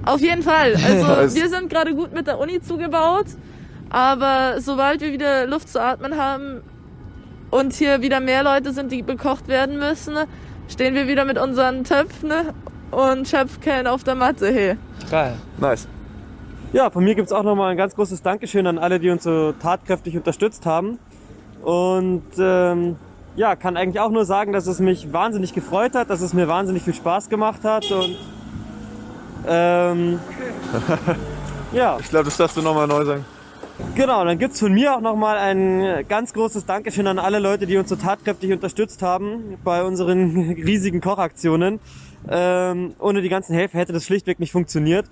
Auf 0.04 0.20
jeden 0.20 0.42
Fall. 0.42 0.76
Also 1.06 1.36
wir 1.36 1.48
sind 1.48 1.68
gerade 1.68 1.94
gut 1.94 2.14
mit 2.14 2.26
der 2.26 2.38
Uni 2.38 2.60
zugebaut, 2.60 3.26
aber 3.90 4.60
sobald 4.60 5.00
wir 5.00 5.12
wieder 5.12 5.46
Luft 5.46 5.68
zu 5.68 5.80
atmen 5.80 6.16
haben 6.16 6.62
und 7.50 7.72
hier 7.72 8.02
wieder 8.02 8.20
mehr 8.20 8.42
Leute 8.42 8.72
sind, 8.72 8.92
die 8.92 9.02
bekocht 9.02 9.48
werden 9.48 9.78
müssen, 9.78 10.14
stehen 10.68 10.94
wir 10.94 11.08
wieder 11.08 11.24
mit 11.24 11.38
unseren 11.38 11.84
Töpfen 11.84 12.32
und 12.90 13.28
Schöpfkellen 13.28 13.86
auf 13.86 14.04
der 14.04 14.14
Matte. 14.14 14.52
Hey. 14.52 14.76
Geil. 15.10 15.34
Nice. 15.58 15.88
Ja, 16.72 16.90
von 16.90 17.04
mir 17.04 17.14
gibt 17.14 17.26
es 17.26 17.32
auch 17.32 17.42
nochmal 17.42 17.70
ein 17.70 17.76
ganz 17.76 17.94
großes 17.94 18.22
Dankeschön 18.22 18.66
an 18.66 18.78
alle, 18.78 18.98
die 18.98 19.10
uns 19.10 19.22
so 19.22 19.52
tatkräftig 19.52 20.16
unterstützt 20.16 20.66
haben. 20.66 20.98
Und 21.62 22.24
ähm, 22.38 22.96
ja, 23.36 23.56
kann 23.56 23.76
eigentlich 23.76 24.00
auch 24.00 24.10
nur 24.10 24.24
sagen, 24.24 24.52
dass 24.52 24.66
es 24.66 24.80
mich 24.80 25.12
wahnsinnig 25.12 25.52
gefreut 25.52 25.94
hat, 25.94 26.10
dass 26.10 26.20
es 26.20 26.32
mir 26.32 26.48
wahnsinnig 26.48 26.82
viel 26.82 26.94
Spaß 26.94 27.28
gemacht 27.28 27.64
hat 27.64 27.90
und 27.90 28.16
ähm, 29.46 30.18
ja. 31.72 31.98
Ich 32.00 32.08
glaube, 32.08 32.24
das 32.24 32.36
darfst 32.36 32.56
du 32.56 32.62
nochmal 32.62 32.86
neu 32.86 33.04
sagen. 33.04 33.24
Genau, 33.94 34.24
dann 34.24 34.38
gibt's 34.38 34.58
von 34.58 34.72
mir 34.72 34.96
auch 34.96 35.00
nochmal 35.00 35.36
ein 35.36 36.06
ganz 36.08 36.32
großes 36.32 36.64
Dankeschön 36.64 37.06
an 37.06 37.18
alle 37.18 37.38
Leute, 37.38 37.66
die 37.66 37.76
uns 37.76 37.90
so 37.90 37.96
tatkräftig 37.96 38.52
unterstützt 38.52 39.02
haben 39.02 39.58
bei 39.64 39.84
unseren 39.84 40.50
riesigen 40.52 41.00
Kochaktionen. 41.00 41.78
Ähm, 42.28 42.94
ohne 42.98 43.22
die 43.22 43.28
ganzen 43.28 43.54
Helfer 43.54 43.78
hätte 43.78 43.92
das 43.92 44.04
schlichtweg 44.04 44.40
nicht 44.40 44.52
funktioniert. 44.52 45.06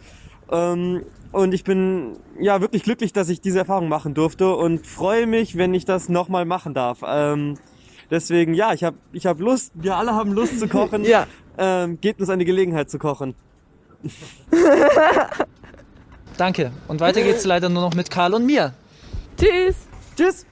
Ähm, 0.50 1.04
und 1.33 1.52
ich 1.52 1.64
bin 1.64 2.16
ja 2.40 2.61
wirklich 2.61 2.83
glücklich, 2.83 3.12
dass 3.12 3.28
ich 3.28 3.40
diese 3.40 3.59
Erfahrung 3.59 3.88
machen 3.88 4.14
durfte 4.14 4.54
und 4.54 4.87
freue 4.87 5.26
mich, 5.26 5.56
wenn 5.56 5.75
ich 5.75 5.85
das 5.85 6.09
nochmal 6.09 6.44
machen 6.44 6.75
darf. 6.75 7.00
Ähm, 7.06 7.56
deswegen, 8.11 8.54
ja, 8.54 8.73
ich 8.73 8.85
habe 8.85 8.97
ich 9.12 9.26
hab 9.26 9.40
Lust, 9.40 9.73
wir 9.75 9.97
alle 9.97 10.14
haben 10.14 10.33
Lust 10.33 10.61
zu 10.61 10.68
kochen. 10.68 11.04
ja. 11.06 11.26
Ähm, 11.56 12.00
gebt 12.00 12.21
uns 12.21 12.30
eine 12.30 12.44
Gelegenheit 12.44 12.90
zu 12.90 12.99
kochen. 12.99 13.35
Danke. 16.37 16.73
Und 16.88 17.00
weiter 17.00 17.23
geht's 17.23 17.44
leider 17.44 17.68
nur 17.68 17.83
noch 17.83 17.94
mit 17.94 18.11
Karl 18.11 18.35
und 18.35 18.44
mir. 18.44 18.75
Tschüss. 19.37 19.76
Tschüss. 20.16 20.47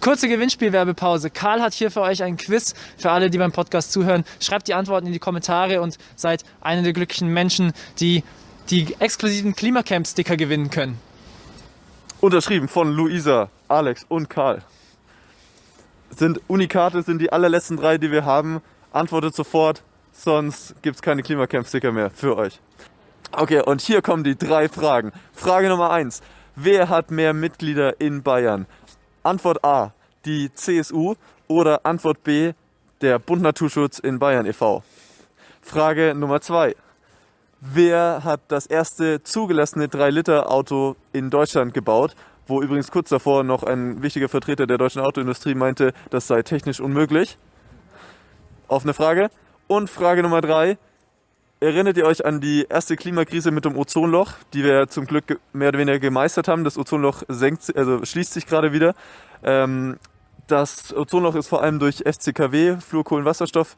Kurze 0.00 0.28
Gewinnspielwerbepause. 0.28 1.28
Karl 1.30 1.60
hat 1.60 1.74
hier 1.74 1.90
für 1.90 2.02
euch 2.02 2.22
ein 2.22 2.36
Quiz 2.36 2.74
für 2.96 3.10
alle, 3.10 3.30
die 3.30 3.38
beim 3.38 3.50
Podcast 3.50 3.92
zuhören. 3.92 4.24
Schreibt 4.40 4.68
die 4.68 4.74
Antworten 4.74 5.06
in 5.06 5.12
die 5.12 5.18
Kommentare 5.18 5.80
und 5.80 5.98
seid 6.14 6.44
einer 6.60 6.82
der 6.82 6.92
glücklichen 6.92 7.28
Menschen, 7.28 7.72
die 7.98 8.22
die 8.70 8.94
exklusiven 9.00 9.54
Klimacamp-Sticker 9.54 10.36
gewinnen 10.36 10.70
können. 10.70 10.98
Unterschrieben 12.20 12.68
von 12.68 12.92
Luisa, 12.92 13.50
Alex 13.66 14.04
und 14.08 14.30
Karl. 14.30 14.62
Sind 16.10 16.40
Unikate, 16.46 17.02
sind 17.02 17.20
die 17.20 17.32
allerletzten 17.32 17.76
drei, 17.76 17.98
die 17.98 18.12
wir 18.12 18.24
haben. 18.24 18.60
Antwortet 18.92 19.34
sofort, 19.34 19.82
sonst 20.12 20.80
gibt 20.82 20.96
es 20.96 21.02
keine 21.02 21.22
Klimacamp-Sticker 21.22 21.92
mehr 21.92 22.10
für 22.10 22.36
euch. 22.36 22.60
Okay, 23.32 23.62
und 23.62 23.80
hier 23.80 24.00
kommen 24.00 24.24
die 24.24 24.38
drei 24.38 24.68
Fragen. 24.68 25.12
Frage 25.32 25.68
Nummer 25.68 25.90
eins. 25.90 26.22
Wer 26.56 26.88
hat 26.88 27.10
mehr 27.10 27.34
Mitglieder 27.34 28.00
in 28.00 28.22
Bayern? 28.22 28.66
Antwort 29.28 29.62
A, 29.62 29.92
die 30.24 30.50
CSU 30.54 31.14
oder 31.48 31.84
Antwort 31.84 32.24
B, 32.24 32.54
der 33.02 33.18
Bund 33.18 33.42
Naturschutz 33.42 33.98
in 33.98 34.18
Bayern 34.18 34.46
e.V. 34.46 34.82
Frage 35.60 36.14
Nummer 36.14 36.40
zwei. 36.40 36.74
Wer 37.60 38.24
hat 38.24 38.40
das 38.48 38.64
erste 38.64 39.22
zugelassene 39.22 39.88
3-Liter-Auto 39.88 40.96
in 41.12 41.28
Deutschland 41.28 41.74
gebaut? 41.74 42.16
Wo 42.46 42.62
übrigens 42.62 42.90
kurz 42.90 43.10
davor 43.10 43.44
noch 43.44 43.64
ein 43.64 44.02
wichtiger 44.02 44.30
Vertreter 44.30 44.66
der 44.66 44.78
deutschen 44.78 45.02
Autoindustrie 45.02 45.54
meinte, 45.54 45.92
das 46.08 46.26
sei 46.26 46.42
technisch 46.42 46.80
unmöglich. 46.80 47.36
Offene 48.66 48.94
Frage. 48.94 49.28
Und 49.66 49.90
Frage 49.90 50.22
Nummer 50.22 50.40
drei. 50.40 50.78
Erinnert 51.60 51.96
ihr 51.96 52.06
euch 52.06 52.24
an 52.24 52.40
die 52.40 52.66
erste 52.68 52.94
Klimakrise 52.94 53.50
mit 53.50 53.64
dem 53.64 53.76
Ozonloch, 53.76 54.34
die 54.54 54.62
wir 54.62 54.86
zum 54.86 55.06
Glück 55.06 55.40
mehr 55.52 55.70
oder 55.70 55.78
weniger 55.80 55.98
gemeistert 55.98 56.46
haben? 56.46 56.62
Das 56.62 56.78
Ozonloch 56.78 57.24
senkt, 57.26 57.76
also 57.76 58.04
schließt 58.04 58.32
sich 58.32 58.46
gerade 58.46 58.72
wieder. 58.72 58.94
Ähm, 59.42 59.98
das 60.46 60.94
Ozonloch 60.94 61.34
ist 61.34 61.48
vor 61.48 61.60
allem 61.60 61.80
durch 61.80 62.04
FCKW, 62.06 62.76
Fluorkohlenwasserstoff, 62.76 63.76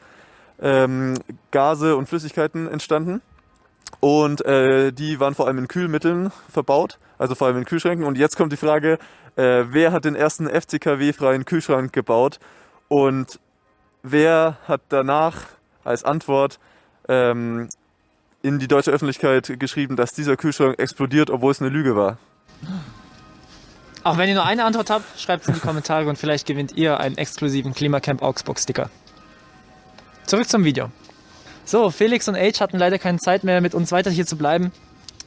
ähm, 0.61 1.15
Gase 1.53 1.97
und 1.97 2.07
Flüssigkeiten 2.07 2.69
entstanden. 2.69 3.23
Und 4.01 4.45
äh, 4.45 4.93
die 4.93 5.19
waren 5.19 5.35
vor 5.35 5.47
allem 5.47 5.57
in 5.57 5.67
Kühlmitteln 5.67 6.33
verbaut, 6.51 6.99
also 7.17 7.35
vor 7.35 7.47
allem 7.47 7.57
in 7.57 7.65
Kühlschränken. 7.65 8.07
Und 8.07 8.19
jetzt 8.19 8.37
kommt 8.37 8.53
die 8.53 8.59
Frage, 8.59 8.99
äh, 9.37 9.65
wer 9.71 9.93
hat 9.93 10.05
den 10.05 10.17
ersten 10.17 10.51
FCKW-freien 10.51 11.47
Kühlschrank 11.47 11.95
gebaut? 11.95 12.41
Und 12.89 13.41
wer 14.03 14.59
hat 14.69 14.83
danach 14.91 15.47
als 15.83 16.05
Antwort 16.05 16.61
ähm, 17.11 17.69
in 18.43 18.59
die 18.59 18.69
deutsche 18.69 18.91
Öffentlichkeit 18.91 19.59
geschrieben, 19.59 19.97
dass 19.97 20.13
dieser 20.13 20.37
Kühlschrank 20.37 20.79
explodiert, 20.79 21.29
obwohl 21.29 21.51
es 21.51 21.61
eine 21.61 21.69
Lüge 21.69 21.97
war. 21.97 22.17
Auch 24.03 24.17
wenn 24.17 24.29
ihr 24.29 24.35
nur 24.35 24.47
eine 24.47 24.65
Antwort 24.65 24.89
habt, 24.89 25.21
schreibt 25.21 25.43
es 25.43 25.49
in 25.49 25.55
die 25.55 25.61
Kommentare 25.61 26.09
und 26.09 26.17
vielleicht 26.17 26.47
gewinnt 26.47 26.73
ihr 26.73 26.99
einen 27.01 27.19
exklusiven 27.19 27.75
Klimacamp 27.75 28.23
Augsburg 28.23 28.59
Sticker. 28.59 28.89
Zurück 30.25 30.49
zum 30.49 30.65
Video. 30.65 30.91
So, 31.67 31.91
Felix 31.91 32.27
und 32.29 32.37
Age 32.37 32.61
hatten 32.61 32.79
leider 32.79 32.99
keine 32.99 33.19
Zeit 33.19 33.45
mehr, 33.45 33.61
mit 33.61 33.75
uns 33.75 33.93
weiter 33.93 34.11
hier 34.11 34.27
zu 34.27 34.37
bleiben. 34.37 34.73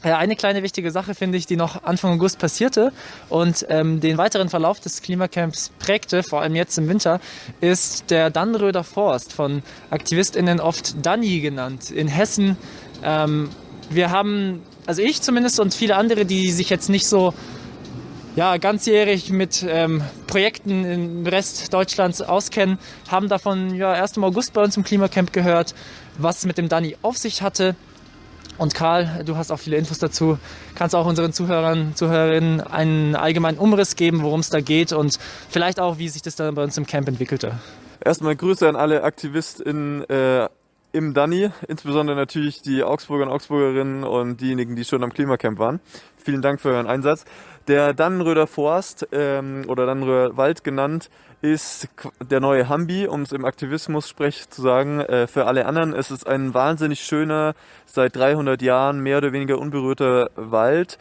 Eine 0.04 0.36
kleine 0.36 0.63
wichtige 0.63 0.92
Sache 0.92 1.16
finde 1.16 1.38
ich, 1.38 1.46
die 1.46 1.56
noch 1.56 1.84
Anfang 1.84 2.12
August 2.16 2.38
passierte 2.38 2.92
und 3.30 3.66
ähm, 3.70 4.02
den 4.02 4.18
weiteren 4.18 4.50
Verlauf 4.50 4.82
des 4.82 5.02
Klimacamps 5.02 5.72
prägte, 5.80 6.24
vor 6.24 6.42
allem 6.42 6.56
jetzt 6.56 6.78
im 6.78 6.89
Winter, 6.89 7.22
ist 7.62 8.12
der 8.12 8.30
Dannröder 8.30 8.84
Forst, 8.84 9.32
von 9.32 9.63
AktivistInnen 9.92 10.60
oft 10.60 11.06
Danny 11.06 11.39
genannt, 11.39 11.89
in 11.89 12.10
Hessen. 12.10 12.58
Ähm, 13.02 13.50
wir 13.89 14.12
haben, 14.12 14.62
also 14.86 15.02
ich 15.02 15.22
zumindest 15.22 15.62
und 15.62 15.74
viele 15.74 15.96
andere, 15.96 16.26
die 16.26 16.52
sich 16.52 16.70
jetzt 16.70 16.89
nicht 16.89 17.08
so 17.08 17.34
ja, 18.36 18.58
ganzjährig 18.58 19.30
mit 19.30 19.66
ähm, 19.66 20.02
Projekten 20.28 20.84
im 20.84 21.26
Rest 21.26 21.74
Deutschlands 21.74 22.22
auskennen, 22.22 22.78
haben 23.08 23.30
davon 23.30 23.74
ja 23.76 23.96
erst 23.96 24.18
im 24.18 24.26
August 24.26 24.52
bei 24.52 24.63
uns 24.63 24.76
im 24.76 24.84
Klimacamp 24.84 25.32
gehört, 25.32 25.74
was 26.18 26.46
mit 26.46 26.58
dem 26.58 26.68
Danny 26.68 26.98
auf 27.04 27.18
sich 27.18 27.42
hatte. 27.42 27.76
Und 28.58 28.76
Karl, 28.76 29.24
du 29.26 29.36
hast 29.36 29.52
auch 29.52 29.60
viele 29.60 29.78
Infos 29.78 29.98
dazu. 29.98 30.38
Kannst 30.76 30.96
auch 30.96 31.06
unseren 31.06 31.34
Zuhörern, 31.34 31.96
Zuhörerinnen 31.96 32.62
einen 32.62 33.16
allgemeinen 33.16 33.58
Umriss 33.58 33.96
geben, 33.96 34.22
worum 34.22 34.42
es 34.42 34.50
da 34.50 34.62
geht 34.62 34.94
und 34.94 35.18
vielleicht 35.50 35.80
auch, 35.80 35.98
wie 35.98 36.10
sich 36.10 36.22
das 36.22 36.36
dann 36.36 36.54
bei 36.56 36.63
uns 36.63 36.78
im 36.78 36.86
Camp 36.86 37.08
entwickelte. 37.08 37.54
Erstmal 38.04 38.36
Grüße 38.36 38.68
an 38.68 38.76
alle 38.76 39.04
AktivistInnen 39.04 40.08
äh, 40.10 40.50
im 40.93 41.15
Danny, 41.15 41.49
insbesondere 41.67 42.15
natürlich 42.15 42.62
die 42.62 42.84
Augsburger 42.84 43.25
und 43.25 43.32
Augsburgerinnen 43.32 44.03
und 44.03 44.39
diejenigen, 44.39 44.75
die 44.75 44.86
schon 44.86 45.03
am 45.03 45.12
Klimacamp 45.12 45.58
waren. 45.58 45.82
Vielen 46.15 46.43
Dank 46.43 46.62
für 46.62 46.69
euren 46.69 46.88
Einsatz. 46.88 47.25
Der 47.67 47.93
Dannenröder 47.93 48.45
Forst 48.45 49.08
ähm, 49.12 49.65
oder 49.67 49.88
Dannenröder 49.88 50.38
Wald 50.38 50.63
genannt 50.63 51.10
ist 51.41 51.89
der 52.21 52.39
neue 52.39 52.69
Hambi, 52.69 53.08
um 53.08 53.23
es 53.23 53.32
im 53.32 53.43
Aktivismus-Sprech 53.43 54.49
zu 54.49 54.62
sagen. 54.62 54.99
Äh, 55.01 55.27
für 55.27 55.45
alle 55.45 55.65
anderen 55.65 55.93
ist 55.93 56.12
es 56.12 56.25
ein 56.25 56.53
wahnsinnig 56.53 57.01
schöner, 57.01 57.56
seit 57.86 58.15
300 58.15 58.62
Jahren 58.62 58.99
mehr 58.99 59.17
oder 59.17 59.34
weniger 59.34 59.58
unberührter 59.58 60.29
Wald 60.36 60.99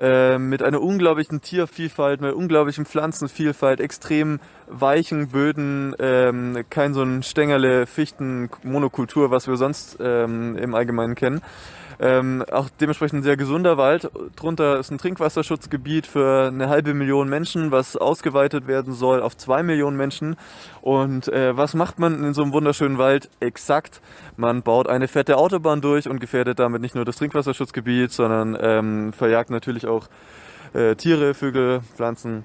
äh, 0.00 0.38
mit 0.38 0.62
einer 0.62 0.80
unglaublichen 0.80 1.42
Tiervielfalt, 1.42 2.22
mit 2.22 2.32
unglaublichen 2.32 2.86
Pflanzenvielfalt, 2.86 3.80
extrem 3.80 4.40
weichen 4.66 5.28
Böden, 5.28 5.94
ähm, 5.98 6.64
kein 6.70 6.94
so 6.94 7.02
ein 7.02 7.22
Stängerle 7.22 7.86
Fichten-Monokultur, 7.86 9.30
was 9.30 9.46
wir 9.46 9.56
sonst 9.56 9.98
ähm, 10.00 10.56
im 10.56 10.74
Allgemeinen 10.74 11.16
kennen. 11.16 11.42
Ähm, 12.00 12.42
auch 12.50 12.70
dementsprechend 12.80 13.20
ein 13.20 13.22
sehr 13.22 13.36
gesunder 13.36 13.76
Wald. 13.76 14.10
Drunter 14.34 14.78
ist 14.78 14.90
ein 14.90 14.96
Trinkwasserschutzgebiet 14.96 16.06
für 16.06 16.48
eine 16.48 16.70
halbe 16.70 16.94
Million 16.94 17.28
Menschen, 17.28 17.72
was 17.72 17.94
ausgeweitet 17.96 18.66
werden 18.66 18.94
soll 18.94 19.20
auf 19.20 19.36
zwei 19.36 19.62
Millionen 19.62 19.98
Menschen. 19.98 20.36
Und 20.80 21.28
äh, 21.28 21.54
was 21.54 21.74
macht 21.74 21.98
man 21.98 22.24
in 22.24 22.32
so 22.32 22.42
einem 22.42 22.54
wunderschönen 22.54 22.96
Wald? 22.96 23.28
Exakt, 23.40 24.00
man 24.38 24.62
baut 24.62 24.88
eine 24.88 25.08
fette 25.08 25.36
Autobahn 25.36 25.82
durch 25.82 26.08
und 26.08 26.20
gefährdet 26.20 26.58
damit 26.58 26.80
nicht 26.80 26.94
nur 26.94 27.04
das 27.04 27.16
Trinkwasserschutzgebiet, 27.16 28.12
sondern 28.12 28.56
ähm, 28.58 29.12
verjagt 29.12 29.50
natürlich 29.50 29.86
auch 29.86 30.08
äh, 30.72 30.94
Tiere, 30.96 31.34
Vögel, 31.34 31.82
Pflanzen 31.96 32.44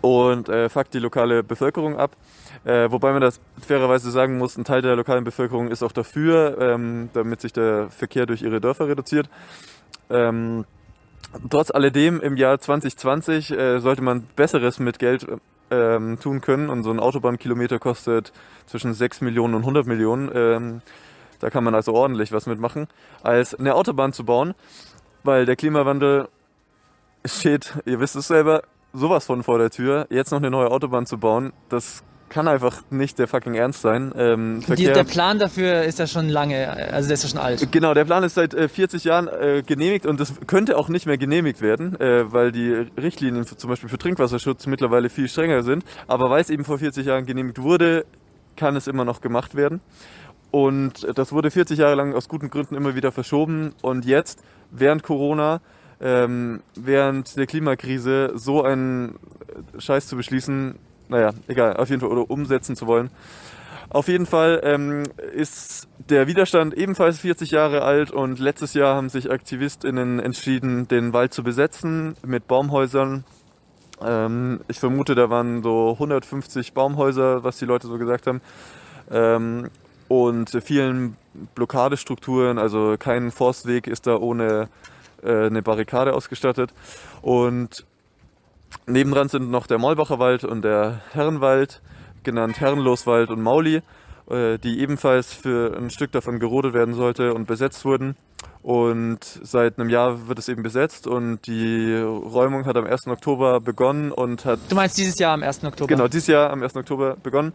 und 0.00 0.48
äh, 0.48 0.68
fuckt 0.68 0.94
die 0.94 0.98
lokale 0.98 1.42
Bevölkerung 1.42 1.96
ab. 1.96 2.16
Äh, 2.64 2.90
wobei 2.90 3.12
man 3.12 3.20
das 3.20 3.40
fairerweise 3.66 4.10
sagen 4.10 4.38
muss, 4.38 4.56
ein 4.56 4.64
Teil 4.64 4.82
der 4.82 4.96
lokalen 4.96 5.24
Bevölkerung 5.24 5.68
ist 5.68 5.82
auch 5.82 5.92
dafür, 5.92 6.58
ähm, 6.60 7.10
damit 7.12 7.40
sich 7.40 7.52
der 7.52 7.88
Verkehr 7.90 8.26
durch 8.26 8.42
ihre 8.42 8.60
Dörfer 8.60 8.88
reduziert. 8.88 9.28
Ähm, 10.10 10.64
trotz 11.48 11.70
alledem 11.70 12.20
im 12.20 12.36
Jahr 12.36 12.58
2020 12.58 13.50
äh, 13.52 13.78
sollte 13.80 14.02
man 14.02 14.26
Besseres 14.36 14.78
mit 14.78 14.98
Geld 14.98 15.26
ähm, 15.70 16.18
tun 16.20 16.40
können 16.40 16.68
und 16.68 16.82
so 16.82 16.90
ein 16.90 17.00
Autobahnkilometer 17.00 17.78
kostet 17.78 18.32
zwischen 18.66 18.92
6 18.92 19.20
Millionen 19.20 19.54
und 19.54 19.62
100 19.62 19.86
Millionen. 19.86 20.30
Ähm, 20.34 20.82
da 21.38 21.48
kann 21.48 21.64
man 21.64 21.74
also 21.74 21.94
ordentlich 21.94 22.32
was 22.32 22.46
mitmachen, 22.46 22.88
als 23.22 23.54
eine 23.54 23.74
Autobahn 23.74 24.12
zu 24.12 24.24
bauen, 24.24 24.54
weil 25.22 25.46
der 25.46 25.56
Klimawandel 25.56 26.28
steht, 27.24 27.74
ihr 27.86 28.00
wisst 28.00 28.16
es 28.16 28.28
selber, 28.28 28.62
sowas 28.92 29.26
von 29.26 29.42
vor 29.42 29.58
der 29.58 29.70
Tür. 29.70 30.06
Jetzt 30.10 30.30
noch 30.30 30.38
eine 30.38 30.50
neue 30.50 30.70
Autobahn 30.70 31.06
zu 31.06 31.18
bauen, 31.18 31.52
das 31.68 32.02
kann 32.30 32.46
einfach 32.48 32.82
nicht 32.90 33.18
der 33.18 33.26
fucking 33.26 33.54
Ernst 33.54 33.82
sein. 33.82 34.12
Ähm, 34.16 34.62
Die, 34.76 34.84
der 34.84 35.04
Plan 35.04 35.38
dafür 35.38 35.82
ist 35.82 35.98
ja 35.98 36.06
schon 36.06 36.28
lange, 36.28 36.68
also 36.92 37.08
der 37.08 37.14
ist 37.14 37.24
ja 37.24 37.28
schon 37.28 37.40
alt. 37.40 37.72
Genau, 37.72 37.92
der 37.92 38.04
Plan 38.04 38.22
ist 38.22 38.34
seit 38.34 38.54
äh, 38.54 38.68
40 38.68 39.04
Jahren 39.04 39.28
äh, 39.28 39.62
genehmigt 39.66 40.06
und 40.06 40.20
das 40.20 40.34
könnte 40.46 40.78
auch 40.78 40.88
nicht 40.88 41.06
mehr 41.06 41.18
genehmigt 41.18 41.60
werden, 41.60 41.98
äh, 42.00 42.32
weil 42.32 42.52
die 42.52 42.86
Richtlinien 42.96 43.44
für, 43.44 43.56
zum 43.56 43.68
Beispiel 43.68 43.88
für 43.88 43.98
Trinkwasserschutz 43.98 44.66
mittlerweile 44.66 45.10
viel 45.10 45.28
strenger 45.28 45.62
sind. 45.62 45.84
Aber 46.06 46.30
weil 46.30 46.40
es 46.40 46.50
eben 46.50 46.64
vor 46.64 46.78
40 46.78 47.04
Jahren 47.04 47.26
genehmigt 47.26 47.60
wurde, 47.60 48.06
kann 48.56 48.76
es 48.76 48.86
immer 48.86 49.04
noch 49.04 49.20
gemacht 49.20 49.56
werden. 49.56 49.80
Und 50.52 51.06
das 51.16 51.32
wurde 51.32 51.50
40 51.50 51.78
Jahre 51.78 51.94
lang 51.94 52.14
aus 52.14 52.28
guten 52.28 52.48
Gründen 52.50 52.74
immer 52.74 52.94
wieder 52.94 53.12
verschoben 53.12 53.72
und 53.82 54.04
jetzt, 54.04 54.42
während 54.70 55.02
Corona, 55.02 55.60
ähm, 56.00 56.62
während 56.74 57.36
der 57.36 57.46
Klimakrise 57.46 58.32
so 58.34 58.62
einen 58.62 59.18
Scheiß 59.78 60.06
zu 60.06 60.16
beschließen, 60.16 60.76
naja, 61.08 61.32
egal, 61.48 61.76
auf 61.76 61.90
jeden 61.90 62.00
Fall, 62.00 62.10
oder 62.10 62.30
umsetzen 62.30 62.76
zu 62.76 62.86
wollen. 62.86 63.10
Auf 63.90 64.06
jeden 64.06 64.26
Fall 64.26 64.60
ähm, 64.62 65.02
ist 65.34 65.88
der 66.08 66.28
Widerstand 66.28 66.74
ebenfalls 66.74 67.18
40 67.18 67.50
Jahre 67.50 67.82
alt 67.82 68.12
und 68.12 68.38
letztes 68.38 68.72
Jahr 68.72 68.94
haben 68.94 69.08
sich 69.08 69.32
AktivistInnen 69.32 70.20
entschieden, 70.20 70.86
den 70.86 71.12
Wald 71.12 71.34
zu 71.34 71.42
besetzen 71.42 72.14
mit 72.24 72.46
Baumhäusern. 72.46 73.24
Ähm, 74.00 74.60
ich 74.68 74.78
vermute, 74.78 75.16
da 75.16 75.28
waren 75.28 75.64
so 75.64 75.92
150 75.94 76.72
Baumhäuser, 76.72 77.42
was 77.42 77.58
die 77.58 77.64
Leute 77.64 77.88
so 77.88 77.98
gesagt 77.98 78.28
haben. 78.28 78.40
Ähm, 79.10 79.70
und 80.06 80.56
vielen 80.62 81.16
Blockadestrukturen, 81.56 82.58
also 82.58 82.94
kein 82.96 83.32
Forstweg 83.32 83.88
ist 83.88 84.06
da 84.06 84.16
ohne 84.16 84.68
äh, 85.22 85.46
eine 85.46 85.62
Barrikade 85.62 86.14
ausgestattet. 86.14 86.72
Und 87.22 87.84
Nebendran 88.86 89.28
sind 89.28 89.50
noch 89.50 89.66
der 89.66 89.78
Maulbacher 89.78 90.18
Wald 90.18 90.44
und 90.44 90.62
der 90.62 91.00
Herrenwald, 91.12 91.80
genannt 92.22 92.60
Herrenloswald 92.60 93.30
und 93.30 93.42
Mauli, 93.42 93.82
äh, 94.30 94.58
die 94.58 94.80
ebenfalls 94.80 95.32
für 95.32 95.76
ein 95.76 95.90
Stück 95.90 96.12
davon 96.12 96.38
gerodet 96.38 96.74
werden 96.74 96.94
sollte 96.94 97.34
und 97.34 97.46
besetzt 97.46 97.84
wurden. 97.84 98.16
Und 98.62 99.20
seit 99.42 99.78
einem 99.78 99.88
Jahr 99.88 100.28
wird 100.28 100.38
es 100.38 100.48
eben 100.48 100.62
besetzt 100.62 101.06
und 101.06 101.46
die 101.46 101.94
Räumung 101.96 102.66
hat 102.66 102.76
am 102.76 102.86
1. 102.86 103.06
Oktober 103.06 103.60
begonnen 103.60 104.12
und 104.12 104.44
hat. 104.44 104.58
Du 104.68 104.74
meinst 104.74 104.98
dieses 104.98 105.18
Jahr 105.18 105.32
am 105.32 105.42
1. 105.42 105.64
Oktober? 105.64 105.88
Genau, 105.88 106.08
dieses 106.08 106.26
Jahr 106.26 106.50
am 106.50 106.62
1. 106.62 106.76
Oktober 106.76 107.16
begonnen. 107.22 107.54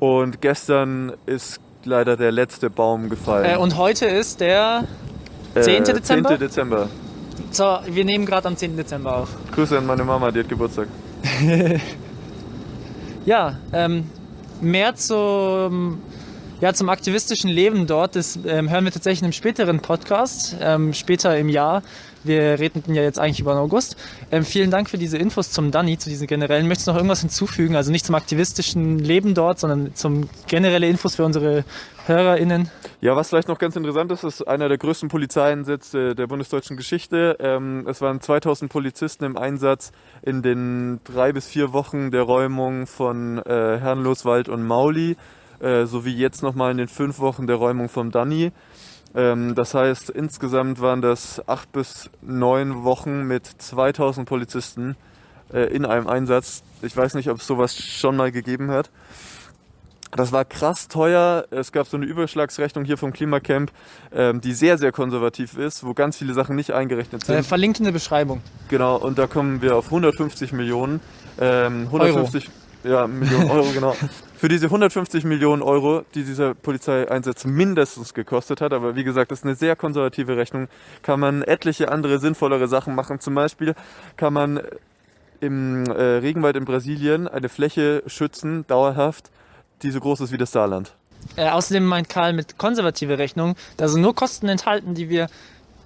Und 0.00 0.40
gestern 0.40 1.12
ist 1.26 1.60
leider 1.84 2.16
der 2.16 2.32
letzte 2.32 2.68
Baum 2.68 3.08
gefallen. 3.08 3.44
Äh, 3.44 3.56
und 3.58 3.76
heute 3.76 4.06
ist 4.06 4.40
der 4.40 4.88
10. 5.54 5.82
Äh, 5.82 5.92
Dezember? 5.94 6.28
10. 6.30 6.38
Dezember. 6.38 6.88
So, 7.50 7.78
wir 7.86 8.04
nehmen 8.04 8.26
gerade 8.26 8.48
am 8.48 8.56
10. 8.56 8.76
Dezember 8.76 9.16
auf. 9.16 9.28
Grüße 9.52 9.78
an 9.78 9.86
meine 9.86 10.04
Mama, 10.04 10.30
die 10.30 10.40
hat 10.40 10.48
Geburtstag. 10.48 10.88
ja, 13.24 13.58
ähm, 13.72 14.04
mehr 14.60 14.94
zum, 14.94 16.00
ja, 16.60 16.72
zum 16.72 16.88
aktivistischen 16.88 17.50
Leben 17.50 17.86
dort, 17.86 18.16
das 18.16 18.38
ähm, 18.46 18.70
hören 18.70 18.84
wir 18.84 18.92
tatsächlich 18.92 19.20
in 19.20 19.26
einem 19.26 19.32
späteren 19.32 19.80
Podcast, 19.80 20.56
ähm, 20.60 20.92
später 20.94 21.36
im 21.36 21.48
Jahr. 21.48 21.82
Wir 22.22 22.58
reden 22.58 22.94
ja 22.94 23.02
jetzt 23.02 23.18
eigentlich 23.18 23.40
über 23.40 23.54
den 23.54 23.58
August. 23.58 23.96
Ähm, 24.30 24.44
vielen 24.44 24.70
Dank 24.70 24.90
für 24.90 24.98
diese 24.98 25.16
Infos 25.16 25.50
zum 25.50 25.70
Danny, 25.70 25.98
zu 25.98 26.10
diesen 26.10 26.26
generellen. 26.26 26.68
Möchtest 26.68 26.86
du 26.86 26.92
noch 26.92 26.98
irgendwas 26.98 27.20
hinzufügen? 27.20 27.76
Also 27.76 27.90
nicht 27.90 28.04
zum 28.04 28.14
aktivistischen 28.14 28.98
Leben 28.98 29.34
dort, 29.34 29.58
sondern 29.58 29.94
zum 29.94 30.28
generelle 30.46 30.88
Infos 30.88 31.16
für 31.16 31.24
unsere 31.24 31.64
HörerInnen? 32.06 32.70
Ja, 33.00 33.16
was 33.16 33.30
vielleicht 33.30 33.48
noch 33.48 33.58
ganz 33.58 33.76
interessant 33.76 34.12
ist, 34.12 34.24
ist 34.24 34.42
einer 34.42 34.68
der 34.68 34.76
größten 34.76 35.08
Polizeieinsätze 35.08 36.14
der 36.14 36.26
bundesdeutschen 36.26 36.76
Geschichte. 36.76 37.36
Ähm, 37.40 37.86
es 37.88 38.00
waren 38.00 38.20
2000 38.20 38.70
Polizisten 38.70 39.24
im 39.24 39.38
Einsatz 39.38 39.92
in 40.22 40.42
den 40.42 41.00
drei 41.04 41.32
bis 41.32 41.46
vier 41.46 41.72
Wochen 41.72 42.10
der 42.10 42.22
Räumung 42.22 42.86
von 42.86 43.38
äh, 43.38 43.78
Herrenloswald 43.78 44.48
und 44.48 44.66
Mauli, 44.66 45.16
äh, 45.60 45.86
sowie 45.86 46.14
jetzt 46.14 46.42
nochmal 46.42 46.72
in 46.72 46.78
den 46.78 46.88
fünf 46.88 47.20
Wochen 47.20 47.46
der 47.46 47.56
Räumung 47.56 47.88
vom 47.88 48.10
Danny. 48.10 48.52
Ähm, 49.14 49.54
das 49.54 49.74
heißt, 49.74 50.10
insgesamt 50.10 50.80
waren 50.80 51.02
das 51.02 51.46
acht 51.48 51.72
bis 51.72 52.10
neun 52.22 52.84
Wochen 52.84 53.24
mit 53.24 53.46
2000 53.46 54.28
Polizisten 54.28 54.96
äh, 55.52 55.64
in 55.74 55.84
einem 55.84 56.06
Einsatz. 56.06 56.62
Ich 56.82 56.96
weiß 56.96 57.14
nicht, 57.14 57.28
ob 57.30 57.38
es 57.38 57.46
sowas 57.46 57.76
schon 57.76 58.16
mal 58.16 58.30
gegeben 58.30 58.70
hat. 58.70 58.90
Das 60.12 60.32
war 60.32 60.44
krass 60.44 60.88
teuer. 60.88 61.46
Es 61.50 61.70
gab 61.70 61.86
so 61.86 61.96
eine 61.96 62.06
Überschlagsrechnung 62.06 62.84
hier 62.84 62.96
vom 62.96 63.12
Klimacamp, 63.12 63.70
ähm, 64.12 64.40
die 64.40 64.54
sehr, 64.54 64.76
sehr 64.76 64.90
konservativ 64.90 65.56
ist, 65.56 65.84
wo 65.84 65.94
ganz 65.94 66.16
viele 66.16 66.34
Sachen 66.34 66.56
nicht 66.56 66.72
eingerechnet 66.72 67.24
sind. 67.24 67.36
Äh, 67.36 67.42
verlinkt 67.44 67.78
in 67.78 67.84
der 67.84 67.92
Beschreibung. 67.92 68.40
Genau, 68.68 68.96
und 68.96 69.18
da 69.18 69.28
kommen 69.28 69.62
wir 69.62 69.76
auf 69.76 69.86
150 69.86 70.52
Millionen. 70.52 71.00
Ähm, 71.40 71.86
150 71.86 72.46
Euro. 72.46 72.54
Ja, 72.84 73.06
Millionen 73.06 73.50
Euro, 73.50 73.66
genau. 73.74 73.94
Für 74.36 74.48
diese 74.48 74.66
150 74.66 75.24
Millionen 75.24 75.62
Euro, 75.62 76.02
die 76.14 76.24
dieser 76.24 76.54
Polizeieinsatz 76.54 77.44
mindestens 77.44 78.14
gekostet 78.14 78.60
hat, 78.60 78.72
aber 78.72 78.96
wie 78.96 79.04
gesagt, 79.04 79.30
das 79.30 79.40
ist 79.40 79.44
eine 79.44 79.54
sehr 79.54 79.76
konservative 79.76 80.36
Rechnung, 80.36 80.68
kann 81.02 81.20
man 81.20 81.42
etliche 81.42 81.92
andere 81.92 82.18
sinnvollere 82.18 82.66
Sachen 82.66 82.94
machen. 82.94 83.20
Zum 83.20 83.34
Beispiel 83.34 83.74
kann 84.16 84.32
man 84.32 84.60
im 85.40 85.84
äh, 85.86 86.02
Regenwald 86.02 86.56
in 86.56 86.64
Brasilien 86.64 87.28
eine 87.28 87.48
Fläche 87.48 88.02
schützen, 88.06 88.66
dauerhaft, 88.66 89.30
die 89.82 89.90
so 89.90 90.00
groß 90.00 90.20
ist 90.20 90.32
wie 90.32 90.38
das 90.38 90.52
Saarland. 90.52 90.94
Äh, 91.36 91.50
außerdem 91.50 91.84
meint 91.84 92.08
Karl 92.08 92.32
mit 92.32 92.56
konservative 92.58 93.18
Rechnung, 93.18 93.56
da 93.76 93.88
sind 93.88 94.00
nur 94.00 94.14
Kosten 94.14 94.48
enthalten, 94.48 94.94
die 94.94 95.08
wir 95.08 95.28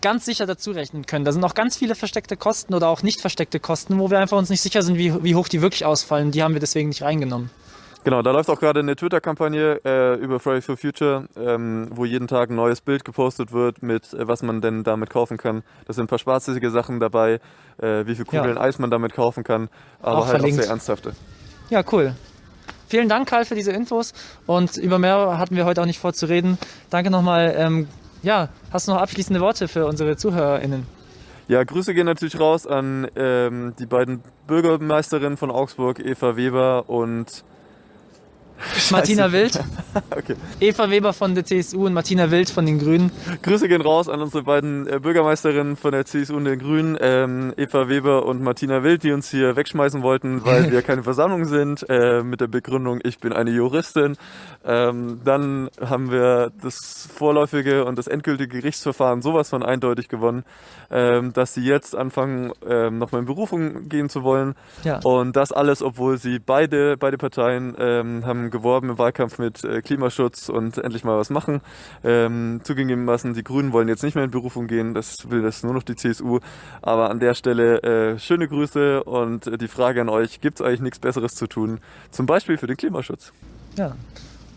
ganz 0.04 0.26
sicher 0.26 0.44
dazu 0.44 0.70
rechnen 0.72 1.06
können. 1.06 1.24
Da 1.24 1.32
sind 1.32 1.42
auch 1.44 1.54
ganz 1.54 1.78
viele 1.78 1.94
versteckte 1.94 2.36
Kosten 2.36 2.74
oder 2.74 2.88
auch 2.88 3.02
nicht 3.02 3.22
versteckte 3.22 3.58
Kosten, 3.58 3.98
wo 3.98 4.10
wir 4.10 4.18
einfach 4.18 4.36
uns 4.36 4.50
nicht 4.50 4.60
sicher 4.60 4.82
sind, 4.82 4.98
wie, 4.98 5.24
wie 5.24 5.34
hoch 5.34 5.48
die 5.48 5.62
wirklich 5.62 5.86
ausfallen. 5.86 6.30
Die 6.30 6.42
haben 6.42 6.52
wir 6.52 6.60
deswegen 6.60 6.90
nicht 6.90 7.00
reingenommen. 7.00 7.50
Genau, 8.04 8.20
da 8.20 8.32
läuft 8.32 8.50
auch 8.50 8.60
gerade 8.60 8.80
eine 8.80 8.96
Twitter-Kampagne 8.96 9.80
äh, 9.82 10.16
über 10.16 10.40
Fridays 10.40 10.66
for 10.66 10.76
Future, 10.76 11.26
ähm, 11.38 11.88
wo 11.90 12.04
jeden 12.04 12.28
Tag 12.28 12.50
ein 12.50 12.54
neues 12.54 12.82
Bild 12.82 13.02
gepostet 13.02 13.50
wird, 13.52 13.82
mit 13.82 14.12
äh, 14.12 14.28
was 14.28 14.42
man 14.42 14.60
denn 14.60 14.82
damit 14.82 15.08
kaufen 15.08 15.38
kann. 15.38 15.62
Da 15.86 15.94
sind 15.94 16.04
ein 16.04 16.08
paar 16.08 16.18
spaßige 16.18 16.70
Sachen 16.70 17.00
dabei, 17.00 17.40
äh, 17.78 18.04
wie 18.04 18.14
viel 18.14 18.26
Kugeln 18.26 18.56
ja. 18.56 18.60
Eis 18.60 18.78
man 18.78 18.90
damit 18.90 19.14
kaufen 19.14 19.42
kann, 19.42 19.70
aber 20.02 20.18
auch 20.18 20.26
halt 20.26 20.32
verlinkt. 20.32 20.58
auch 20.58 20.64
sehr 20.64 20.70
ernsthafte. 20.70 21.12
Ja, 21.70 21.82
cool. 21.92 22.14
Vielen 22.88 23.08
Dank, 23.08 23.26
Karl, 23.26 23.46
für 23.46 23.54
diese 23.54 23.72
Infos. 23.72 24.12
Und 24.44 24.76
über 24.76 24.98
mehr 24.98 25.38
hatten 25.38 25.56
wir 25.56 25.64
heute 25.64 25.80
auch 25.80 25.86
nicht 25.86 25.98
vor 25.98 26.12
zu 26.12 26.26
reden. 26.26 26.58
Danke 26.90 27.10
nochmal. 27.10 27.54
Ähm, 27.56 27.88
ja, 28.24 28.48
hast 28.72 28.88
du 28.88 28.92
noch 28.92 29.00
abschließende 29.00 29.40
Worte 29.40 29.68
für 29.68 29.86
unsere 29.86 30.16
ZuhörerInnen? 30.16 30.86
Ja, 31.46 31.62
Grüße 31.62 31.92
gehen 31.92 32.06
natürlich 32.06 32.40
raus 32.40 32.66
an 32.66 33.06
ähm, 33.16 33.74
die 33.78 33.86
beiden 33.86 34.22
Bürgermeisterinnen 34.46 35.36
von 35.36 35.50
Augsburg, 35.50 35.98
Eva 35.98 36.36
Weber 36.36 36.88
und 36.88 37.44
Martina 38.90 39.32
Wild. 39.32 39.60
okay. 40.10 40.36
Eva 40.60 40.90
Weber 40.90 41.12
von 41.12 41.34
der 41.34 41.44
CSU 41.44 41.86
und 41.86 41.92
Martina 41.92 42.30
Wild 42.30 42.50
von 42.50 42.66
den 42.66 42.78
Grünen. 42.78 43.10
Grüße 43.42 43.68
gehen 43.68 43.80
raus 43.80 44.08
an 44.08 44.20
unsere 44.20 44.42
beiden 44.42 44.86
äh, 44.86 44.98
Bürgermeisterinnen 45.00 45.76
von 45.76 45.92
der 45.92 46.04
CSU 46.04 46.36
und 46.36 46.44
den 46.44 46.58
Grünen, 46.58 46.96
ähm, 47.00 47.54
Eva 47.56 47.88
Weber 47.88 48.26
und 48.26 48.42
Martina 48.42 48.82
Wild, 48.82 49.02
die 49.02 49.12
uns 49.12 49.30
hier 49.30 49.56
wegschmeißen 49.56 50.02
wollten, 50.02 50.44
weil 50.44 50.70
wir 50.72 50.82
keine 50.82 51.02
Versammlung 51.02 51.44
sind, 51.44 51.84
äh, 51.88 52.22
mit 52.22 52.40
der 52.40 52.48
Begründung, 52.48 53.00
ich 53.02 53.18
bin 53.18 53.32
eine 53.32 53.50
Juristin. 53.50 54.16
Ähm, 54.64 55.20
dann 55.24 55.68
haben 55.80 56.10
wir 56.10 56.52
das 56.62 57.08
vorläufige 57.14 57.84
und 57.84 57.98
das 57.98 58.06
endgültige 58.06 58.48
Gerichtsverfahren 58.48 59.22
sowas 59.22 59.50
von 59.50 59.62
eindeutig 59.62 60.08
gewonnen, 60.08 60.44
ähm, 60.90 61.32
dass 61.32 61.54
sie 61.54 61.64
jetzt 61.64 61.94
anfangen, 61.96 62.52
ähm, 62.68 62.98
nochmal 62.98 63.20
in 63.20 63.26
Berufung 63.26 63.88
gehen 63.88 64.08
zu 64.08 64.22
wollen. 64.22 64.54
Ja. 64.84 65.00
Und 65.02 65.36
das 65.36 65.52
alles, 65.52 65.82
obwohl 65.82 66.18
sie 66.18 66.38
beide, 66.38 66.96
beide 66.96 67.18
Parteien 67.18 67.74
ähm, 67.78 68.24
haben 68.24 68.50
geworben 68.54 68.90
im 68.90 68.98
Wahlkampf 68.98 69.38
mit 69.38 69.64
äh, 69.64 69.82
Klimaschutz 69.82 70.48
und 70.48 70.78
endlich 70.78 71.02
mal 71.02 71.18
was 71.18 71.28
machen. 71.28 71.60
Ähm, 72.04 72.60
zugegebenermaßen, 72.62 73.34
die 73.34 73.42
Grünen 73.42 73.72
wollen 73.72 73.88
jetzt 73.88 74.04
nicht 74.04 74.14
mehr 74.14 74.22
in 74.22 74.30
Berufung 74.30 74.68
gehen, 74.68 74.94
das 74.94 75.28
will 75.28 75.42
das 75.42 75.64
nur 75.64 75.74
noch 75.74 75.82
die 75.82 75.96
CSU. 75.96 76.38
Aber 76.80 77.10
an 77.10 77.18
der 77.18 77.34
Stelle 77.34 77.82
äh, 77.82 78.18
schöne 78.20 78.46
Grüße 78.46 79.02
und 79.02 79.48
äh, 79.48 79.58
die 79.58 79.66
Frage 79.66 80.00
an 80.00 80.08
euch, 80.08 80.40
gibt 80.40 80.60
es 80.60 80.66
eigentlich 80.66 80.82
nichts 80.82 81.00
Besseres 81.00 81.34
zu 81.34 81.48
tun? 81.48 81.80
Zum 82.12 82.26
Beispiel 82.26 82.56
für 82.56 82.68
den 82.68 82.76
Klimaschutz. 82.76 83.32
Ja. 83.76 83.96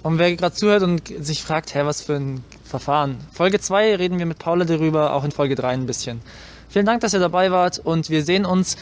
Und 0.04 0.20
wer 0.20 0.34
gerade 0.36 0.54
zuhört 0.54 0.84
und 0.84 1.08
sich 1.08 1.42
fragt, 1.42 1.74
hä, 1.74 1.82
was 1.84 2.04
für 2.04 2.16
ein 2.16 2.44
Verfahren. 2.64 3.18
Folge 3.34 3.60
2 3.60 3.96
reden 3.96 4.20
wir 4.20 4.28
mit 4.28 4.38
Paula 4.38 4.64
darüber, 4.64 5.14
auch 5.14 5.24
in 5.24 5.32
Folge 5.32 5.56
3 5.56 5.70
ein 5.70 5.86
bisschen. 5.88 6.22
Vielen 6.70 6.86
Dank, 6.86 7.02
dass 7.02 7.14
ihr 7.14 7.20
dabei 7.20 7.52
wart 7.52 7.80
und 7.80 8.10
wir 8.12 8.24
sehen 8.24 8.46
uns 8.46 8.78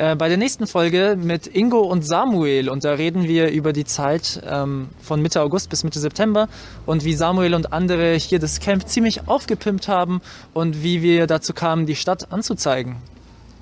äh, 0.00 0.16
bei 0.16 0.28
der 0.28 0.38
nächsten 0.38 0.66
Folge 0.66 1.14
mit 1.20 1.46
Ingo 1.46 1.80
und 1.80 2.06
Samuel. 2.06 2.70
Und 2.70 2.84
da 2.84 2.92
reden 2.92 3.24
wir 3.24 3.50
über 3.50 3.74
die 3.74 3.84
Zeit 3.84 4.40
ähm, 4.48 4.88
von 5.02 5.20
Mitte 5.20 5.42
August 5.42 5.68
bis 5.68 5.84
Mitte 5.84 6.00
September 6.00 6.48
und 6.86 7.04
wie 7.04 7.12
Samuel 7.12 7.52
und 7.52 7.74
andere 7.74 8.14
hier 8.14 8.38
das 8.38 8.60
Camp 8.60 8.88
ziemlich 8.88 9.28
aufgepimpt 9.28 9.88
haben 9.88 10.22
und 10.54 10.82
wie 10.82 11.02
wir 11.02 11.26
dazu 11.26 11.52
kamen, 11.52 11.84
die 11.84 11.96
Stadt 11.96 12.32
anzuzeigen. 12.32 12.96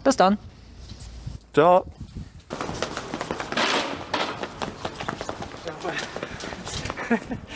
Bis 0.05 0.17
dann. 0.17 0.39
Ciao. 1.53 1.85